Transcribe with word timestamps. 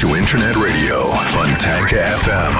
to 0.00 0.16
Internet 0.16 0.56
Radio 0.56 1.12
Fontanka 1.28 2.00
FM 2.24 2.54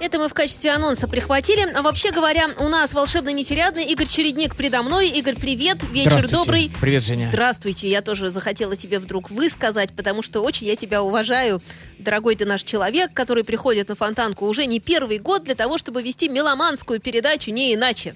Это 0.00 0.18
мы 0.18 0.28
в 0.28 0.32
качестве 0.32 0.70
анонса 0.70 1.06
прихватили. 1.06 1.70
А 1.74 1.82
вообще 1.82 2.12
говоря, 2.12 2.48
у 2.60 2.68
нас 2.68 2.94
волшебно 2.94 3.28
нетерядный 3.28 3.84
Игорь 3.84 4.06
Чередник 4.06 4.56
предо 4.56 4.82
мной. 4.82 5.08
Игорь, 5.08 5.36
привет, 5.36 5.82
вечер 5.90 6.28
добрый. 6.30 6.72
Привет, 6.80 7.04
Женя. 7.04 7.26
Здравствуйте. 7.28 7.90
Я 7.90 8.00
тоже 8.00 8.30
захотела 8.30 8.74
тебе 8.74 8.98
вдруг 8.98 9.30
высказать, 9.30 9.94
потому 9.94 10.22
что 10.22 10.40
очень 10.40 10.66
я 10.66 10.76
тебя 10.76 11.02
уважаю. 11.02 11.60
Дорогой 11.98 12.36
ты 12.36 12.46
наш 12.46 12.62
человек, 12.62 13.12
который 13.12 13.44
приходит 13.44 13.88
на 13.88 13.96
Фонтанку 13.96 14.46
уже 14.46 14.64
не 14.64 14.80
первый 14.80 15.18
год 15.18 15.44
для 15.44 15.54
того, 15.54 15.76
чтобы 15.76 16.02
вести 16.02 16.30
меломанскую 16.30 17.00
передачу, 17.00 17.50
не 17.50 17.74
иначе. 17.74 18.14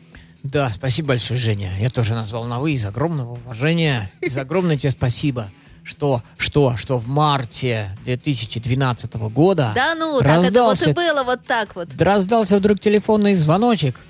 Да, 0.50 0.72
спасибо 0.75 1.09
большое, 1.09 1.38
Женя. 1.38 1.70
Я 1.78 1.91
тоже 1.91 2.14
назвал 2.14 2.44
на 2.44 2.59
«вы» 2.59 2.72
из 2.72 2.86
огромного 2.86 3.32
уважения. 3.32 4.10
Из 4.22 4.34
огромное 4.38 4.78
тебе 4.78 4.91
спасибо, 4.91 5.50
что, 5.84 6.22
что, 6.38 6.75
что 6.78 6.97
в 6.97 7.06
марте 7.06 7.91
2012 8.04 9.14
года 9.31 9.72
Да 9.75 9.94
ну, 9.94 10.20
так 10.20 10.26
это 10.26 10.41
вот 10.41 10.44
раздался, 10.44 10.91
и 10.91 10.92
было 10.94 11.22
вот 11.22 11.44
так 11.44 11.76
вот. 11.76 11.88
раздался 12.00 12.56
вдруг 12.56 12.81
телефонный 12.81 13.34
звоночек. 13.34 14.00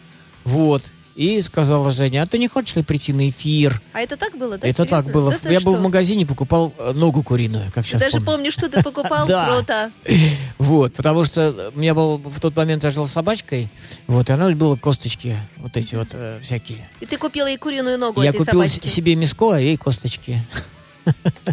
Вот. 0.44 0.84
И 1.18 1.42
сказала 1.42 1.90
Женя, 1.90 2.22
а 2.22 2.26
ты 2.26 2.38
не 2.38 2.46
хочешь 2.46 2.76
ли 2.76 2.84
прийти 2.84 3.12
на 3.12 3.28
эфир? 3.28 3.82
А 3.92 3.98
это 3.98 4.16
так 4.16 4.38
было, 4.38 4.56
да? 4.56 4.68
Это 4.68 4.84
так 4.84 5.02
серьезно? 5.02 5.12
было. 5.12 5.34
Да 5.42 5.50
Я 5.50 5.58
был 5.58 5.72
что? 5.72 5.80
в 5.80 5.82
магазине, 5.82 6.24
покупал 6.24 6.72
э, 6.78 6.92
ногу 6.92 7.24
куриную, 7.24 7.72
как 7.74 7.84
сейчас 7.84 8.00
Даже 8.00 8.18
помню. 8.18 8.26
помню, 8.26 8.52
что 8.52 8.70
ты 8.70 8.84
покупал. 8.84 9.26
Круто. 9.48 9.90
Вот, 10.58 10.94
потому 10.94 11.24
что 11.24 11.72
у 11.74 11.78
меня 11.78 11.94
был 11.96 12.18
в 12.18 12.38
тот 12.38 12.54
момент 12.56 12.84
я 12.84 12.92
жил 12.92 13.04
с 13.08 13.10
собачкой, 13.10 13.68
вот, 14.06 14.30
и 14.30 14.32
она 14.32 14.48
любила 14.48 14.76
косточки, 14.76 15.36
вот 15.56 15.76
эти 15.76 15.96
вот 15.96 16.08
э, 16.12 16.38
всякие. 16.40 16.88
И 17.00 17.06
ты 17.06 17.16
купила 17.16 17.48
ей 17.48 17.56
куриную 17.56 17.98
ногу 17.98 18.22
Я 18.22 18.32
купил 18.32 18.64
себе 18.64 19.16
мяско, 19.16 19.54
а 19.54 19.58
ей 19.58 19.76
косточки. 19.76 20.40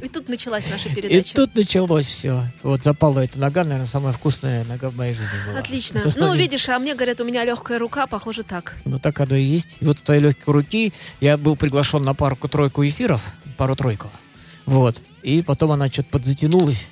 И 0.03 0.07
тут 0.09 0.29
началась 0.29 0.66
наша 0.69 0.89
И 0.89 0.95
передача. 0.95 1.35
тут 1.35 1.55
началось 1.55 2.05
все. 2.05 2.43
Вот 2.63 2.83
запала 2.83 3.19
эта 3.21 3.39
нога, 3.39 3.63
наверное, 3.63 3.85
самая 3.88 4.13
вкусная 4.13 4.63
нога 4.66 4.89
в 4.89 4.95
моей 4.95 5.13
жизни 5.13 5.35
была. 5.47 5.59
Отлично. 5.59 5.99
В 6.01 6.03
тот 6.03 6.16
Ну, 6.17 6.33
видишь, 6.35 6.67
а 6.69 6.77
мне 6.79 6.93
говорят, 6.95 7.21
у 7.21 7.23
меня 7.25 7.43
легкая 7.45 7.79
рука, 7.79 8.07
похоже 8.07 8.43
так. 8.43 8.77
Ну, 8.85 8.99
так 8.99 9.19
оно 9.19 9.35
и 9.35 9.43
есть. 9.43 9.77
И 9.79 9.85
вот 9.85 9.99
в 9.99 10.01
твоей 10.01 10.21
легкой 10.21 10.53
руки 10.53 10.93
я 11.21 11.38
был 11.38 11.55
приглашен 11.55 12.01
на 12.01 12.13
пару-тройку 12.13 12.85
эфиров, 12.85 13.25
пару-тройку. 13.57 14.11
Вот. 14.66 15.01
И 15.23 15.41
потом 15.41 15.72
она 15.72 15.87
что-то 15.87 16.09
подзатянулась, 16.09 16.87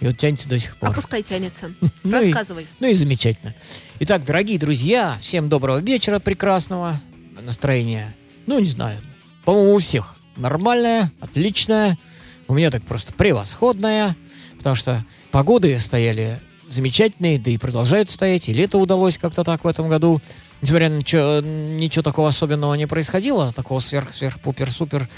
и 0.00 0.06
вот 0.06 0.16
тянется 0.18 0.48
до 0.48 0.58
сих 0.58 0.76
пор. 0.76 0.90
А 0.90 0.92
пускай 0.92 1.22
тянется. 1.22 1.72
Ну 2.04 2.20
и- 2.22 2.32
Рассказывай. 2.32 2.66
Ну 2.80 2.88
и 2.88 2.94
замечательно. 2.94 3.54
Итак, 4.00 4.24
дорогие 4.24 4.58
друзья, 4.58 5.16
всем 5.20 5.48
доброго 5.48 5.78
вечера 5.80 6.18
прекрасного. 6.20 7.00
Настроение, 7.42 8.14
ну, 8.46 8.58
не 8.58 8.68
знаю, 8.68 9.00
по-моему, 9.44 9.74
у 9.74 9.78
всех 9.78 10.16
нормальное, 10.38 11.12
отличное. 11.20 11.98
У 12.46 12.54
меня 12.54 12.70
так 12.70 12.82
просто 12.84 13.12
превосходное, 13.12 14.16
потому 14.56 14.74
что 14.74 15.04
погоды 15.30 15.78
стояли 15.78 16.40
замечательные, 16.68 17.38
да 17.38 17.50
и 17.50 17.58
продолжают 17.58 18.10
стоять, 18.10 18.48
и 18.48 18.52
лето 18.52 18.78
удалось 18.78 19.18
как-то 19.18 19.44
так 19.44 19.64
в 19.64 19.66
этом 19.66 19.88
году. 19.88 20.20
Несмотря 20.60 20.88
на 20.88 20.96
ничего, 20.96 21.40
ничего 21.40 22.02
такого 22.02 22.28
особенного 22.28 22.74
не 22.74 22.86
происходило, 22.86 23.52
такого 23.52 23.80
сверх-сверх-пупер-супер, 23.80 25.08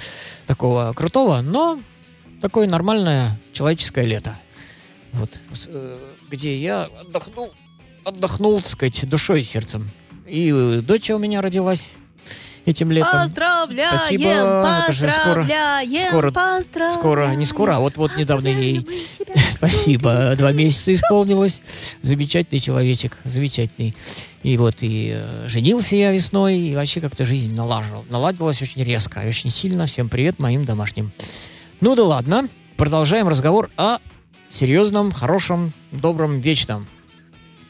такого 0.46 0.92
крутого, 0.92 1.40
но 1.40 1.80
такое 2.40 2.68
нормальное 2.68 3.40
человеческое 3.52 4.04
лето. 4.04 4.38
Вот, 5.12 5.40
э, 5.66 6.14
где 6.30 6.56
я 6.56 6.84
отдохнул, 7.00 7.52
отдохнул, 8.04 8.60
так 8.60 8.68
сказать, 8.68 9.08
душой 9.08 9.42
и 9.42 9.44
сердцем. 9.44 9.90
И 10.26 10.52
э, 10.54 10.82
дочь 10.82 11.10
у 11.10 11.18
меня 11.18 11.40
родилась 11.40 11.92
этим 12.66 12.90
летом. 12.90 13.22
Поздравляем, 13.22 13.98
Спасибо, 13.98 14.24
это 14.84 14.92
же 14.92 15.10
скоро- 15.10 15.34
поздравляем, 15.42 16.08
скоро- 16.08 16.30
поздравляем. 16.30 16.98
Скоро, 16.98 17.34
не 17.34 17.44
скоро, 17.44 17.76
а 17.76 17.80
вот-вот 17.80 18.16
недавно 18.16 18.48
ей... 18.48 18.80
Поздравляем. 18.84 19.50
Спасибо, 19.50 20.34
два 20.36 20.52
месяца 20.52 20.94
исполнилось. 20.94 21.62
Замечательный 22.02 22.60
человечек, 22.60 23.18
замечательный. 23.24 23.94
И 24.42 24.56
вот 24.56 24.76
и 24.80 25.12
э, 25.14 25.48
женился 25.48 25.96
я 25.96 26.12
весной, 26.12 26.58
и 26.58 26.74
вообще 26.74 27.00
как-то 27.00 27.24
жизнь 27.24 27.54
налаживал. 27.54 28.04
Наладилась 28.08 28.62
очень 28.62 28.82
резко, 28.82 29.18
очень 29.26 29.50
сильно. 29.50 29.86
Всем 29.86 30.08
привет 30.08 30.38
моим 30.38 30.64
домашним. 30.64 31.12
Ну 31.80 31.94
да 31.94 32.04
ладно, 32.04 32.48
продолжаем 32.76 33.28
разговор 33.28 33.70
о 33.76 33.98
серьезном, 34.48 35.12
хорошем, 35.12 35.72
добром, 35.92 36.40
вечном. 36.40 36.88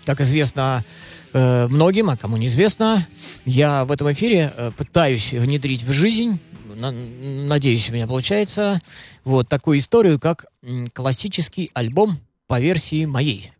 Как 0.05 0.20
известно 0.20 0.85
э, 1.32 1.67
многим, 1.69 2.11
а 2.11 2.17
кому 2.17 2.37
неизвестно, 2.37 3.06
я 3.44 3.85
в 3.85 3.93
этом 3.93 4.12
эфире 4.12 4.53
э, 4.56 4.71
пытаюсь 4.77 5.32
внедрить 5.32 5.82
в 5.82 5.93
жизнь, 5.93 6.38
на- 6.77 6.93
надеюсь, 6.93 7.91
у 7.91 7.93
меня 7.93 8.06
получается, 8.06 8.81
вот 9.25 9.49
такую 9.49 9.79
историю, 9.79 10.19
как 10.19 10.47
классический 10.93 11.71
альбом 11.75 12.19
по 12.47 12.61
версии 12.61 13.05
моей. 13.05 13.53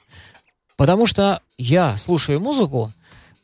Потому 0.77 1.07
что 1.07 1.43
я 1.59 1.97
слушаю 1.97 2.41
музыку, 2.41 2.93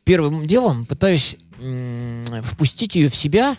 первым 0.03 0.47
делом 0.47 0.85
пытаюсь 0.85 1.37
м, 1.59 2.25
впустить 2.43 2.95
ее 2.95 3.09
в 3.09 3.15
себя, 3.15 3.55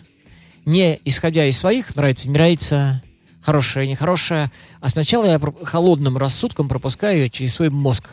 не 0.65 0.99
исходя 1.05 1.45
из 1.45 1.57
своих, 1.57 1.95
нравится, 1.95 2.27
не 2.27 2.33
нравится, 2.33 3.01
хорошая, 3.41 3.87
нехорошая, 3.87 4.51
а 4.81 4.89
сначала 4.89 5.25
я 5.25 5.39
холодным 5.63 6.17
рассудком 6.17 6.67
пропускаю 6.67 7.19
ее 7.23 7.29
через 7.29 7.55
свой 7.55 7.69
мозг. 7.69 8.09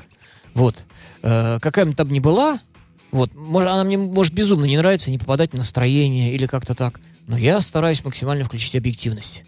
Вот. 0.56 0.86
Э, 1.22 1.58
какая 1.60 1.84
бы 1.84 1.92
там 1.92 2.10
ни 2.10 2.18
была, 2.18 2.58
вот, 3.10 3.34
может, 3.34 3.68
она 3.70 3.84
мне 3.84 3.98
может 3.98 4.32
безумно 4.32 4.64
не 4.64 4.78
нравится, 4.78 5.10
не 5.10 5.18
попадать 5.18 5.50
в 5.52 5.54
настроение 5.54 6.32
или 6.32 6.46
как-то 6.46 6.72
так. 6.72 6.98
Но 7.26 7.36
я 7.36 7.60
стараюсь 7.60 8.02
максимально 8.02 8.46
включить 8.46 8.74
объективность. 8.74 9.44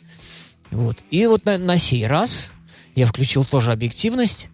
Вот. 0.71 0.99
И 1.11 1.27
вот 1.27 1.47
на, 1.47 1.57
на 1.57 1.79
сей 1.79 2.07
раз 2.07 2.53
я 2.95 3.07
включил 3.07 3.47
тоже 3.47 3.73
объективность. 3.73 4.49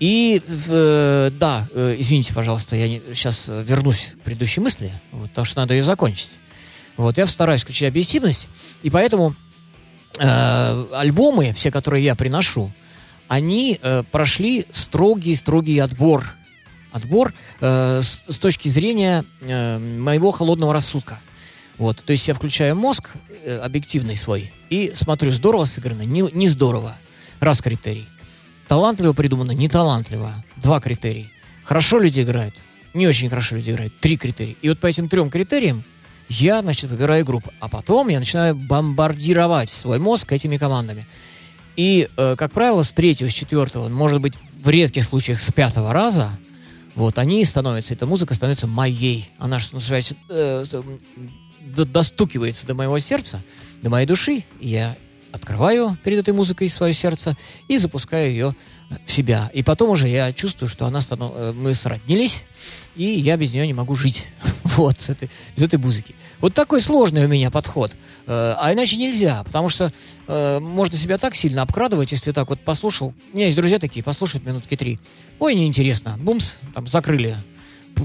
И, 0.00 0.42
э, 0.48 1.30
да, 1.32 1.68
э, 1.72 1.94
извините, 2.00 2.34
пожалуйста, 2.34 2.74
я 2.74 3.00
сейчас 3.14 3.44
вернусь 3.46 4.14
к 4.14 4.24
предыдущей 4.24 4.60
мысли, 4.60 4.92
вот, 5.12 5.30
потому 5.30 5.44
что 5.44 5.60
надо 5.60 5.74
ее 5.74 5.84
закончить. 5.84 6.40
Вот, 6.96 7.16
я 7.16 7.28
стараюсь 7.28 7.62
включить 7.62 7.88
объективность, 7.88 8.48
и 8.82 8.90
поэтому 8.90 9.36
э, 10.18 10.86
альбомы, 10.94 11.52
все, 11.52 11.70
которые 11.70 12.04
я 12.04 12.16
приношу, 12.16 12.72
они 13.28 13.78
э, 13.82 14.02
прошли 14.04 14.66
строгий-строгий 14.70 15.78
отбор. 15.78 16.34
Отбор 16.92 17.34
э, 17.60 18.02
с, 18.02 18.22
с 18.28 18.38
точки 18.38 18.68
зрения 18.68 19.24
э, 19.40 19.78
моего 19.78 20.30
холодного 20.30 20.72
рассудка. 20.72 21.20
Вот, 21.78 22.02
то 22.02 22.12
есть 22.12 22.26
я 22.26 22.34
включаю 22.34 22.74
мозг 22.74 23.10
э, 23.44 23.58
объективный 23.58 24.16
свой 24.16 24.52
и 24.70 24.92
смотрю, 24.94 25.30
здорово 25.30 25.64
сыграно, 25.64 26.02
не, 26.02 26.22
не 26.32 26.48
здорово. 26.48 26.96
Раз 27.40 27.60
критерий. 27.60 28.06
Талантливо 28.66 29.12
придумано, 29.12 29.52
не 29.52 29.68
талантливо. 29.68 30.32
Два 30.56 30.80
критерия. 30.80 31.30
Хорошо 31.64 31.98
люди 31.98 32.20
играют, 32.20 32.54
не 32.94 33.06
очень 33.06 33.28
хорошо 33.28 33.56
люди 33.56 33.70
играют. 33.70 33.98
Три 34.00 34.16
критерия. 34.16 34.56
И 34.62 34.68
вот 34.68 34.80
по 34.80 34.86
этим 34.86 35.08
трем 35.08 35.30
критериям 35.30 35.84
я, 36.28 36.60
значит, 36.62 36.90
выбираю 36.90 37.24
группу. 37.24 37.52
А 37.60 37.68
потом 37.68 38.08
я 38.08 38.18
начинаю 38.18 38.54
бомбардировать 38.54 39.70
свой 39.70 39.98
мозг 39.98 40.32
этими 40.32 40.56
командами. 40.56 41.06
И, 41.76 42.08
э, 42.16 42.36
как 42.36 42.52
правило, 42.52 42.82
с 42.82 42.92
третьего, 42.92 43.28
с 43.28 43.32
четвертого, 43.32 43.88
может 43.88 44.20
быть, 44.20 44.34
в 44.62 44.68
редких 44.68 45.04
случаях 45.04 45.40
с 45.40 45.52
пятого 45.52 45.92
раза, 45.92 46.30
вот, 46.94 47.18
они 47.18 47.44
становятся, 47.44 47.92
эта 47.92 48.06
музыка 48.06 48.34
становится 48.34 48.66
моей. 48.66 49.30
Она, 49.38 49.60
что 49.60 49.74
называется, 49.74 50.16
э, 50.30 50.64
достукивается 51.60 52.66
до 52.66 52.74
моего 52.74 52.98
сердца, 52.98 53.42
до 53.82 53.90
моей 53.90 54.06
души. 54.06 54.44
И 54.60 54.68
я 54.68 54.96
открываю 55.36 55.96
перед 56.04 56.18
этой 56.18 56.34
музыкой 56.34 56.68
свое 56.68 56.92
сердце 56.92 57.36
и 57.68 57.78
запускаю 57.78 58.30
ее 58.30 58.56
в 59.04 59.12
себя. 59.12 59.50
И 59.54 59.62
потом 59.62 59.90
уже 59.90 60.08
я 60.08 60.32
чувствую, 60.32 60.68
что 60.68 60.86
она 60.86 61.00
станов... 61.00 61.32
э, 61.34 61.52
мы 61.52 61.74
сроднились, 61.74 62.44
и 62.94 63.04
я 63.04 63.36
без 63.36 63.52
нее 63.52 63.66
не 63.66 63.74
могу 63.74 63.94
жить. 63.94 64.26
Вот, 64.76 65.00
с 65.00 65.08
этой, 65.08 65.30
без 65.56 65.62
этой 65.62 65.78
музыки. 65.78 66.14
Вот 66.38 66.52
такой 66.52 66.82
сложный 66.82 67.24
у 67.24 67.28
меня 67.28 67.50
подход. 67.50 67.96
Э, 68.26 68.54
А 68.60 68.74
иначе 68.74 68.96
нельзя, 68.98 69.42
потому 69.44 69.70
что 69.70 69.90
э, 70.28 70.58
можно 70.60 70.98
себя 70.98 71.16
так 71.16 71.34
сильно 71.34 71.62
обкрадывать, 71.62 72.12
если 72.12 72.30
так 72.32 72.50
вот 72.50 72.60
послушал. 72.60 73.14
У 73.32 73.36
меня 73.36 73.46
есть 73.46 73.56
друзья 73.56 73.78
такие, 73.78 74.04
послушают 74.04 74.44
минутки 74.44 74.76
три. 74.76 74.98
Ой, 75.38 75.54
неинтересно. 75.54 76.16
Бумс, 76.18 76.56
там 76.74 76.86
закрыли. 76.86 77.36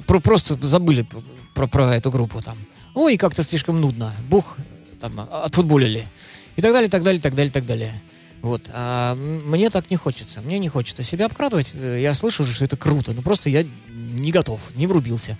Про- 0.08 0.22
просто 0.22 0.58
забыли 0.66 1.06
про, 1.54 1.68
про 1.68 1.94
эту 1.96 2.10
группу 2.10 2.42
там. 2.42 2.58
Ой, 2.96 3.18
как-то 3.18 3.44
слишком 3.44 3.82
нудно. 3.82 4.14
Бух, 4.30 4.56
там, 5.02 5.20
а- 5.20 5.44
отфутболили. 5.44 6.08
И 6.56 6.62
так 6.62 6.74
далее, 6.74 6.90
так 6.90 7.04
далее, 7.04 7.22
так 7.22 7.34
далее, 7.36 7.52
так 7.52 7.66
далее. 7.66 8.02
Вот. 8.42 8.70
А 8.74 9.16
мне 9.16 9.70
так 9.70 9.90
не 9.92 9.98
хочется. 9.98 10.42
Мне 10.42 10.60
не 10.60 10.68
хочется 10.68 11.04
себя 11.04 11.28
обкрадывать. 11.28 11.70
Э, 11.74 12.00
Я 12.02 12.14
слышу 12.14 12.44
же, 12.44 12.54
что 12.54 12.66
это 12.66 12.76
круто. 12.78 13.14
Но 13.14 13.22
просто 13.22 13.50
я 13.50 13.64
не 13.90 14.32
готов, 14.32 14.76
не 14.76 14.88
врубился. 14.88 15.38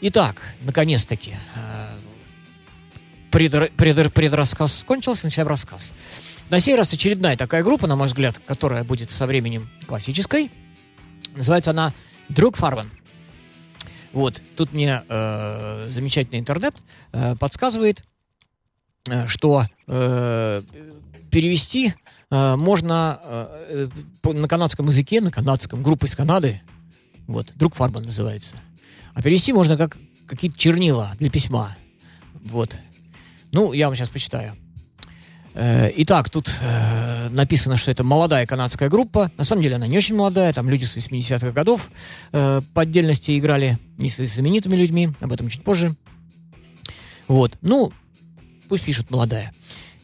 Итак, 0.00 0.42
наконец-таки, 0.62 1.34
э, 1.54 1.98
предр- 3.30 3.70
предр- 3.76 4.10
предрассказ 4.10 4.84
кончился, 4.86 5.26
начинаем 5.26 5.48
рассказ. 5.48 5.92
На 6.48 6.60
сей 6.60 6.74
раз 6.76 6.92
очередная 6.92 7.36
такая 7.36 7.62
группа, 7.62 7.86
на 7.86 7.96
мой 7.96 8.06
взгляд, 8.06 8.40
которая 8.46 8.84
будет 8.84 9.10
со 9.10 9.26
временем 9.26 9.68
классической. 9.86 10.50
Называется 11.36 11.72
она 11.72 11.92
«Друг 12.28 12.56
Фарван». 12.56 12.90
Вот, 14.12 14.40
тут 14.56 14.72
мне 14.72 15.02
э, 15.08 15.86
замечательный 15.90 16.38
интернет 16.38 16.74
э, 17.12 17.36
подсказывает, 17.36 18.02
что 19.26 19.64
э, 19.86 20.62
перевести 21.30 21.94
э, 22.30 22.56
можно 22.56 23.20
э, 23.22 23.88
э, 24.24 24.32
на 24.32 24.48
канадском 24.48 24.88
языке, 24.88 25.20
на 25.20 25.30
канадском, 25.30 25.82
группа 25.82 26.06
из 26.06 26.14
Канады, 26.14 26.62
вот, 27.26 27.52
«Друг 27.56 27.74
Фарман» 27.74 28.04
называется. 28.04 28.56
А 29.14 29.22
перевести 29.22 29.52
можно 29.52 29.76
как 29.76 29.98
какие-то 30.26 30.58
чернила 30.58 31.12
для 31.18 31.30
письма. 31.30 31.76
Вот. 32.44 32.76
Ну, 33.52 33.72
я 33.72 33.86
вам 33.86 33.96
сейчас 33.96 34.08
почитаю. 34.08 34.56
Э, 35.54 35.90
Итак, 35.96 36.28
тут 36.28 36.52
э, 36.60 37.28
написано, 37.30 37.78
что 37.78 37.90
это 37.90 38.04
молодая 38.04 38.46
канадская 38.46 38.90
группа. 38.90 39.30
На 39.38 39.44
самом 39.44 39.62
деле 39.62 39.76
она 39.76 39.86
не 39.86 39.96
очень 39.96 40.14
молодая, 40.14 40.52
там 40.52 40.68
люди 40.68 40.84
с 40.84 40.96
80-х 40.96 41.52
годов 41.52 41.90
э, 42.32 42.60
по 42.74 42.82
отдельности 42.82 43.38
играли, 43.38 43.78
не 43.96 44.10
с 44.10 44.16
знаменитыми 44.16 44.76
людьми, 44.76 45.08
об 45.20 45.32
этом 45.32 45.48
чуть 45.48 45.64
позже. 45.64 45.96
Вот, 47.26 47.56
ну, 47.62 47.92
пусть 48.68 48.84
пишут 48.84 49.10
молодая. 49.10 49.52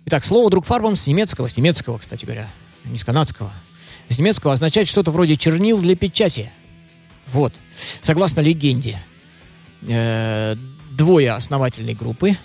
Итак, 0.06 0.25
слово 0.25 0.50
«друг 0.50 0.64
Фарбан» 0.64 0.97
с 0.97 1.06
немецкого, 1.06 1.49
с 1.49 1.56
немецкого, 1.56 1.99
кстати 1.99 2.25
говоря, 2.25 2.50
не 2.85 2.99
с 2.99 3.05
канадского. 3.05 3.53
С 4.09 4.19
немецкого 4.19 4.53
означает 4.53 4.88
что-то 4.88 5.11
вроде 5.11 5.37
чернил 5.37 5.81
для 5.81 5.97
печати. 5.97 6.50
Вот. 7.29 7.55
Согласно 8.00 8.41
легенде, 8.41 8.99
э, 9.87 10.56
двое 10.91 11.32
основательной 11.32 11.94
группы, 11.94 12.37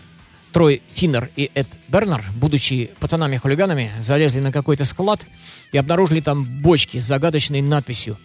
Трой 0.54 0.81
Финнер 0.88 1.30
и 1.36 1.52
Эд 1.54 1.68
Бернер, 1.88 2.24
будучи 2.36 2.92
пацанами-хулиганами, 3.00 3.92
залезли 4.02 4.40
на 4.40 4.52
какой-то 4.52 4.86
склад 4.86 5.25
и 5.72 5.78
обнаружили 5.78 6.22
там 6.22 6.44
бочки 6.62 7.00
с 7.00 7.04
загадочной 7.04 7.62
надписью. 7.62 8.18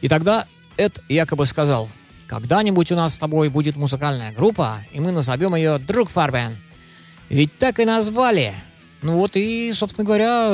И 0.00 0.08
тогда 0.08 0.46
Эд 0.76 1.00
якобы 1.08 1.46
сказал, 1.46 1.88
когда-нибудь 2.26 2.90
у 2.92 2.96
нас 2.96 3.14
с 3.14 3.18
тобой 3.18 3.50
будет 3.50 3.76
музыкальная 3.76 4.32
группа, 4.32 4.78
и 4.92 5.00
мы 5.00 5.12
назовем 5.12 5.54
ее 5.54 5.78
«Друг 5.78 6.10
Фарбен». 6.10 6.56
Ведь 7.28 7.58
так 7.58 7.80
и 7.80 7.84
назвали. 7.84 8.54
Ну 9.02 9.18
вот 9.18 9.32
и, 9.36 9.72
собственно 9.72 10.04
говоря, 10.04 10.48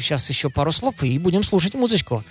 сейчас 0.00 0.28
еще 0.28 0.50
пару 0.50 0.72
слов 0.72 1.02
и 1.02 1.18
будем 1.18 1.42
слушать 1.42 1.74
музычку. 1.74 2.22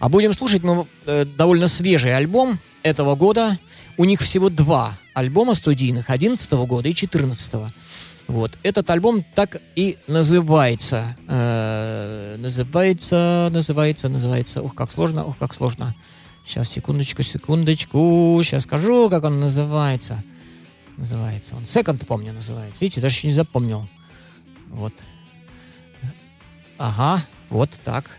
А 0.00 0.08
будем 0.08 0.32
слушать 0.32 0.62
мы 0.62 0.86
э, 1.04 1.24
довольно 1.24 1.68
свежий 1.68 2.16
альбом 2.16 2.58
этого 2.82 3.14
года. 3.14 3.58
У 3.96 4.04
них 4.04 4.20
всего 4.20 4.50
два 4.50 4.96
альбома 5.14 5.54
студийных, 5.54 6.10
11 6.10 6.52
года 6.52 6.88
и 6.88 6.94
14 6.94 7.72
Вот. 8.28 8.58
Этот 8.62 8.90
альбом 8.90 9.24
так 9.34 9.60
и 9.74 9.98
называется. 10.06 11.16
Э, 11.28 12.36
называется, 12.38 13.50
называется, 13.52 14.08
называется. 14.08 14.62
Ух, 14.62 14.74
как 14.74 14.90
сложно, 14.90 15.24
ух, 15.24 15.36
как 15.38 15.54
сложно. 15.54 15.94
Сейчас, 16.44 16.68
секундочку, 16.68 17.22
секундочку. 17.22 18.40
Сейчас 18.42 18.62
скажу, 18.62 19.10
как 19.10 19.24
он 19.24 19.40
называется. 19.40 20.22
Называется 20.96 21.54
он. 21.54 21.64
Second, 21.64 22.04
помню, 22.06 22.32
называется. 22.32 22.78
Видите, 22.80 23.00
даже 23.00 23.16
еще 23.16 23.28
не 23.28 23.34
запомнил. 23.34 23.86
Вот. 24.68 24.92
Ага, 26.78 27.24
вот 27.50 27.70
так. 27.84 28.10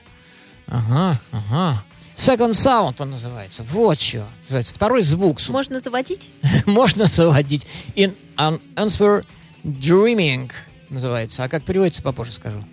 Ага, 0.67 1.19
ага. 1.31 1.83
Second 2.15 2.51
Sound 2.51 2.95
он 2.99 3.11
называется. 3.11 3.63
Вот 3.63 3.99
что. 3.99 4.27
Называется. 4.41 4.73
Второй 4.73 5.01
звук. 5.03 5.39
Можно 5.49 5.79
заводить? 5.79 6.31
Можно 6.65 7.05
заводить. 7.05 7.67
In 7.95 8.15
an 8.37 8.59
answer 8.75 9.23
dreaming 9.63 10.51
называется. 10.89 11.43
А 11.43 11.49
как 11.49 11.63
переводится, 11.63 12.01
попозже 12.01 12.31
скажу. 12.31 12.63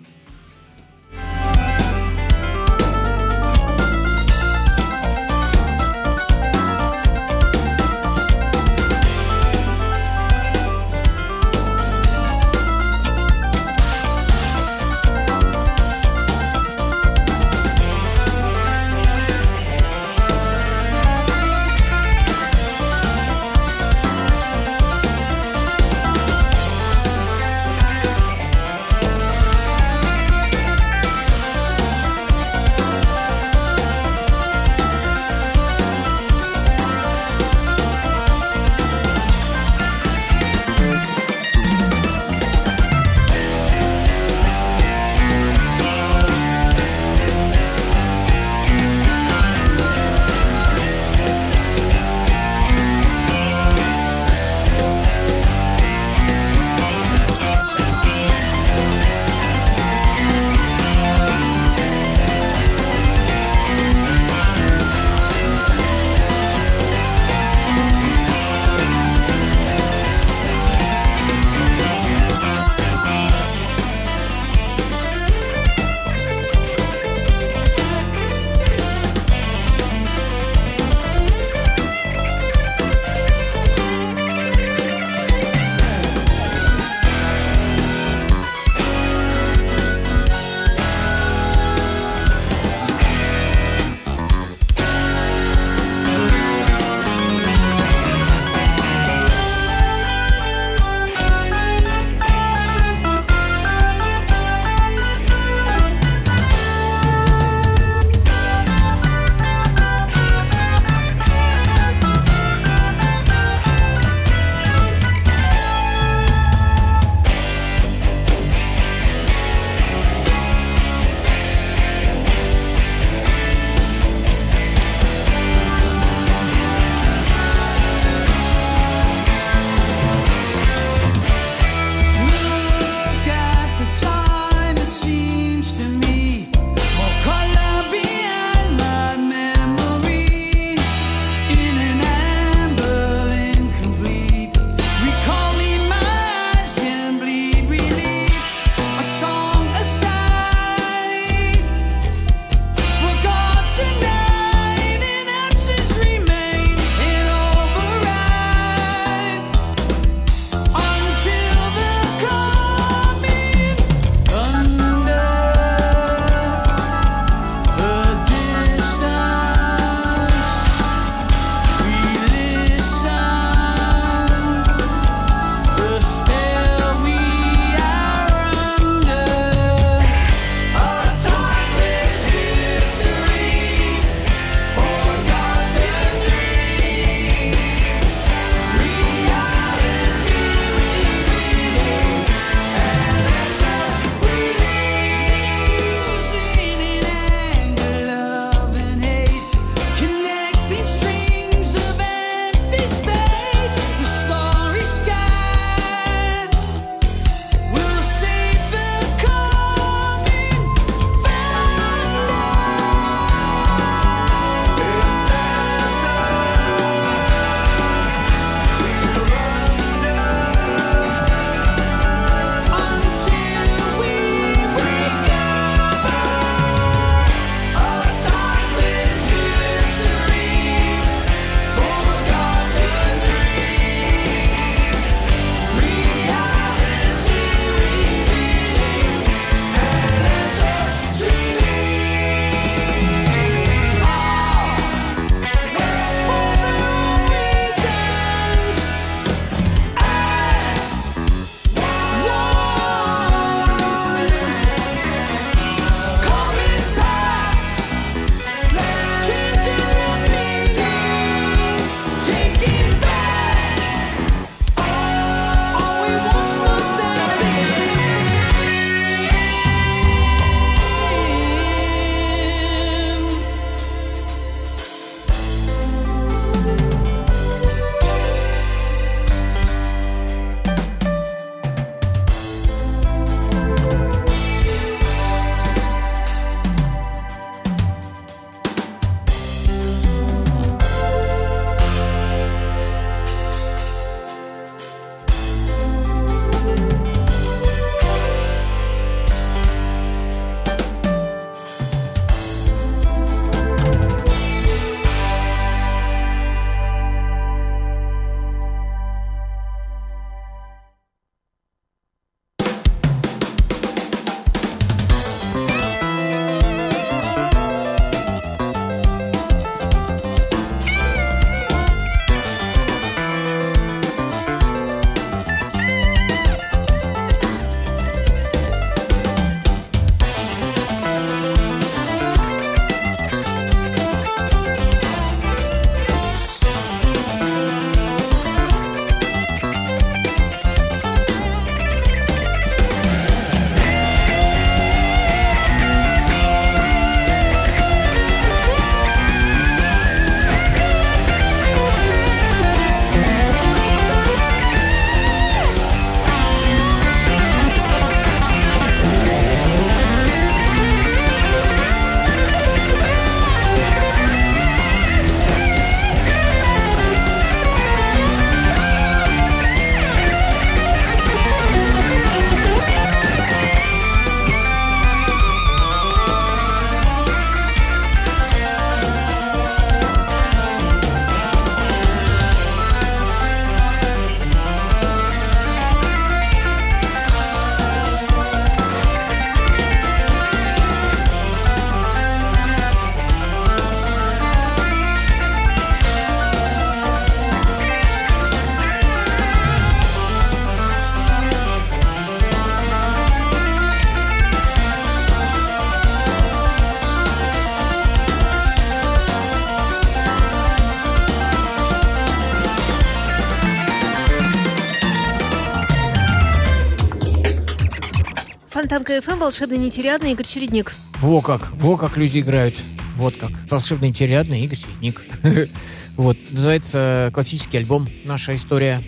ФМ, 419.25 419.39
волшебный 419.39 419.79
нетерядный 419.79 420.33
Игорь 420.33 420.45
Чередник. 420.45 420.93
Во 421.19 421.41
как, 421.41 421.71
во 421.71 421.97
как 421.97 422.15
люди 422.15 422.41
играют. 422.41 422.79
Вот 423.15 423.35
как. 423.35 423.51
Волшебный 423.71 424.09
интериадный 424.09 424.61
Игорь 424.61 424.77
Чередник. 424.77 425.23
Вот. 426.15 426.37
Называется 426.51 427.29
классический 427.33 427.77
альбом 427.77 428.07
«Наша 428.23 428.55
история». 428.55 429.03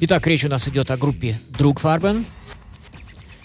Итак, 0.00 0.26
речь 0.26 0.44
у 0.44 0.48
нас 0.48 0.66
идет 0.68 0.90
о 0.90 0.96
группе 0.96 1.38
Друг 1.50 1.80
Фарбен. 1.80 2.24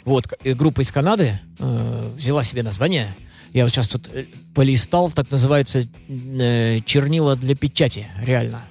Вот, 0.05 0.31
э, 0.43 0.53
группа 0.53 0.81
из 0.81 0.91
Канады 0.93 1.39
э, 1.59 2.11
взяла 2.15 2.43
себе 2.43 2.61
название. 2.63 3.13
Я 3.51 3.63
вот 3.63 3.71
сейчас 3.71 3.89
тут 3.89 4.07
э, 4.13 4.27
полистал, 4.53 5.11
так 5.11 5.29
называется, 5.31 5.87
э, 6.07 6.79
чернила 6.85 7.35
для 7.35 7.55
печати, 7.55 8.07
реально. 8.21 8.61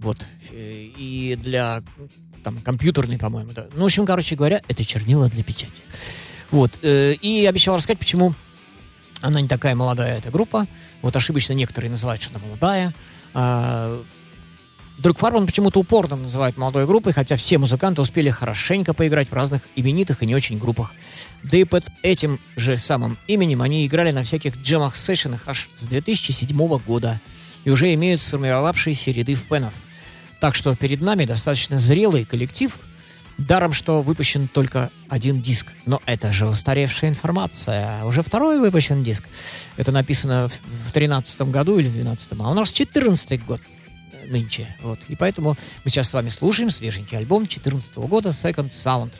Вот. 0.00 0.26
Э, 0.50 0.88
И 0.98 1.38
для 1.40 1.82
там 2.42 2.58
компьютерной, 2.58 3.16
по-моему, 3.16 3.52
да. 3.52 3.68
Ну, 3.74 3.82
в 3.82 3.84
общем, 3.86 4.04
короче 4.04 4.34
говоря, 4.34 4.60
это 4.68 4.84
чернила 4.84 5.28
для 5.28 5.44
печати. 5.44 5.80
Вот. 6.50 6.78
э, 6.82 7.14
И 7.14 7.46
обещал 7.46 7.76
рассказать, 7.76 7.98
почему 7.98 8.34
она 9.20 9.40
не 9.40 9.48
такая 9.48 9.74
молодая, 9.74 10.18
эта 10.18 10.30
группа. 10.30 10.66
Вот 11.02 11.14
ошибочно 11.14 11.52
некоторые 11.52 11.90
называют, 11.90 12.22
что 12.22 12.34
она 12.36 12.46
молодая. 12.46 12.94
А, 13.34 14.02
Друг 15.00 15.18
Фарман 15.18 15.46
почему-то 15.46 15.80
упорно 15.80 16.16
называют 16.16 16.58
молодой 16.58 16.86
группой, 16.86 17.14
хотя 17.14 17.36
все 17.36 17.56
музыканты 17.56 18.02
успели 18.02 18.28
хорошенько 18.28 18.92
поиграть 18.92 19.30
в 19.30 19.32
разных 19.32 19.62
именитых 19.74 20.22
и 20.22 20.26
не 20.26 20.34
очень 20.34 20.58
группах. 20.58 20.92
Да 21.42 21.56
и 21.56 21.64
под 21.64 21.84
этим 22.02 22.38
же 22.56 22.76
самым 22.76 23.18
именем 23.26 23.62
они 23.62 23.86
играли 23.86 24.10
на 24.10 24.24
всяких 24.24 24.58
джемах-сессионах 24.58 25.44
аж 25.46 25.70
с 25.74 25.84
2007 25.84 26.54
года 26.80 27.18
и 27.64 27.70
уже 27.70 27.94
имеют 27.94 28.20
сформировавшиеся 28.20 29.10
ряды 29.12 29.36
фенов. 29.36 29.72
Так 30.38 30.54
что 30.54 30.76
перед 30.76 31.00
нами 31.00 31.24
достаточно 31.24 31.78
зрелый 31.78 32.26
коллектив, 32.26 32.78
даром, 33.46 33.72
что 33.72 34.02
выпущен 34.02 34.48
только 34.48 34.90
один 35.08 35.40
диск. 35.42 35.72
Но 35.86 36.00
это 36.06 36.32
же 36.32 36.46
устаревшая 36.46 37.10
информация. 37.10 38.04
Уже 38.04 38.22
второй 38.22 38.58
выпущен 38.60 39.02
диск. 39.02 39.24
Это 39.76 39.92
написано 39.92 40.48
в 40.48 40.92
2013 40.92 41.42
году 41.42 41.78
или 41.78 41.88
в 41.88 41.92
2012, 41.92 42.32
а 42.40 42.50
у 42.50 42.54
нас 42.54 42.72
14 42.72 43.44
год 43.44 43.60
нынче. 44.28 44.68
Вот. 44.82 44.98
И 45.08 45.16
поэтому 45.16 45.56
мы 45.84 45.90
сейчас 45.90 46.08
с 46.10 46.12
вами 46.12 46.28
слушаем 46.28 46.70
свеженький 46.70 47.16
альбом 47.16 47.44
2014 47.44 47.96
года 47.96 48.28
Second 48.30 48.70
Sound. 48.70 49.12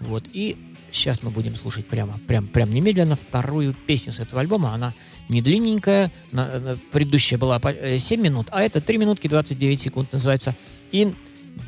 Вот. 0.00 0.24
И 0.32 0.56
сейчас 0.90 1.22
мы 1.22 1.30
будем 1.30 1.54
слушать 1.54 1.86
прямо, 1.86 2.18
прям, 2.26 2.46
прям 2.46 2.70
немедленно 2.70 3.16
вторую 3.16 3.74
песню 3.74 4.12
с 4.12 4.20
этого 4.20 4.40
альбома. 4.40 4.72
Она 4.72 4.94
не 5.28 5.42
длинненькая, 5.42 6.10
на- 6.32 6.58
на- 6.60 6.76
предыдущая 6.92 7.38
была 7.38 7.58
по- 7.58 7.68
э, 7.68 7.98
7 7.98 8.20
минут, 8.22 8.46
а 8.50 8.62
это 8.62 8.80
3 8.80 8.96
минутки 8.96 9.28
29 9.28 9.82
секунд. 9.82 10.12
Называется 10.12 10.56
In 10.92 11.14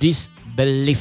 Disbelief. 0.01 0.29
Disbelief 0.57 0.99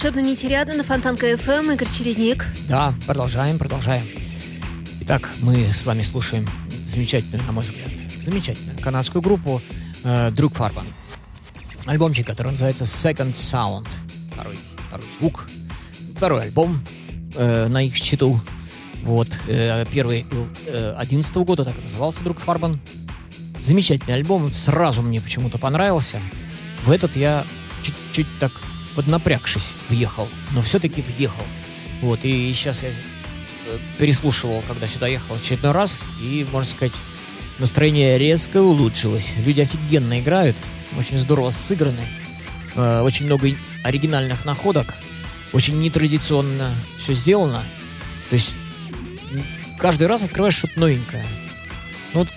Волшебная 0.00 0.24
Нитериада 0.24 0.72
на 0.72 0.82
Фонтанка 0.82 1.36
ФМ, 1.36 1.72
Игорь 1.72 1.86
Чередник. 1.86 2.46
Да, 2.66 2.94
продолжаем, 3.06 3.58
продолжаем. 3.58 4.08
Итак, 5.02 5.28
мы 5.42 5.70
с 5.70 5.84
вами 5.84 6.00
слушаем 6.00 6.48
замечательную, 6.86 7.46
на 7.46 7.52
мой 7.52 7.64
взгляд, 7.64 7.90
замечательную 8.24 8.78
канадскую 8.78 9.20
группу 9.20 9.60
э, 10.02 10.30
Друг 10.30 10.54
Фарбан. 10.54 10.86
Альбомчик, 11.84 12.26
который 12.26 12.52
называется 12.52 12.84
Second 12.84 13.34
Sound. 13.34 13.88
Второй, 14.32 14.58
второй 14.88 15.06
звук. 15.18 15.50
Второй 16.16 16.44
альбом 16.44 16.80
э, 17.34 17.66
на 17.66 17.82
их 17.82 17.94
счету. 17.94 18.40
Вот. 19.02 19.28
Э, 19.48 19.84
первый 19.92 20.24
был 20.24 20.48
э, 20.66 20.94
11 20.96 21.36
года, 21.36 21.62
так 21.62 21.76
и 21.76 21.82
назывался 21.82 22.24
Друг 22.24 22.38
Фарбан. 22.38 22.80
Замечательный 23.62 24.14
альбом, 24.14 24.50
сразу 24.50 25.02
мне 25.02 25.20
почему-то 25.20 25.58
понравился. 25.58 26.20
В 26.84 26.90
этот 26.90 27.16
я 27.16 27.46
чуть-чуть 27.82 28.38
так 28.38 28.52
поднапрягшись 28.94 29.74
въехал, 29.88 30.28
но 30.52 30.62
все-таки 30.62 31.02
въехал. 31.02 31.44
Вот, 32.00 32.20
и 32.24 32.52
сейчас 32.52 32.82
я 32.82 32.88
э, 32.90 33.78
переслушивал, 33.98 34.62
когда 34.66 34.86
сюда 34.86 35.06
ехал 35.06 35.34
очередной 35.34 35.72
раз, 35.72 36.02
и, 36.20 36.46
можно 36.50 36.70
сказать, 36.70 36.94
настроение 37.58 38.18
резко 38.18 38.62
улучшилось. 38.62 39.34
Люди 39.44 39.60
офигенно 39.60 40.18
играют, 40.18 40.56
очень 40.96 41.18
здорово 41.18 41.52
сыграны, 41.68 42.06
э, 42.74 43.00
очень 43.00 43.26
много 43.26 43.50
оригинальных 43.84 44.44
находок, 44.44 44.94
очень 45.52 45.76
нетрадиционно 45.76 46.70
все 46.98 47.14
сделано. 47.14 47.64
То 48.30 48.34
есть 48.34 48.54
каждый 49.78 50.06
раз 50.06 50.22
открываешь 50.22 50.56
что-то 50.56 50.80
новенькое. 50.80 51.24
Ну, 52.12 52.20
вот, 52.20 52.28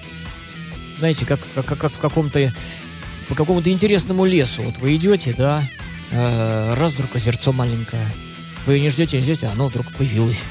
знаете, 0.97 1.25
как, 1.25 1.39
как, 1.55 1.77
как 1.77 1.91
в 1.91 1.99
каком-то 1.99 2.53
по 3.27 3.35
какому-то 3.35 3.71
интересному 3.71 4.25
лесу. 4.25 4.63
Вот 4.63 4.77
вы 4.77 4.95
идете, 4.95 5.33
да, 5.37 5.63
э, 6.13 6.73
раз 6.75 6.93
вдруг 6.93 7.15
озерцо 7.15 7.51
маленькое. 7.51 8.07
Вы 8.65 8.79
не 8.79 8.89
ждете, 8.89 9.17
не 9.17 9.23
ждете, 9.23 9.47
оно 9.47 9.67
вдруг 9.67 9.91
появилось. 9.93 10.43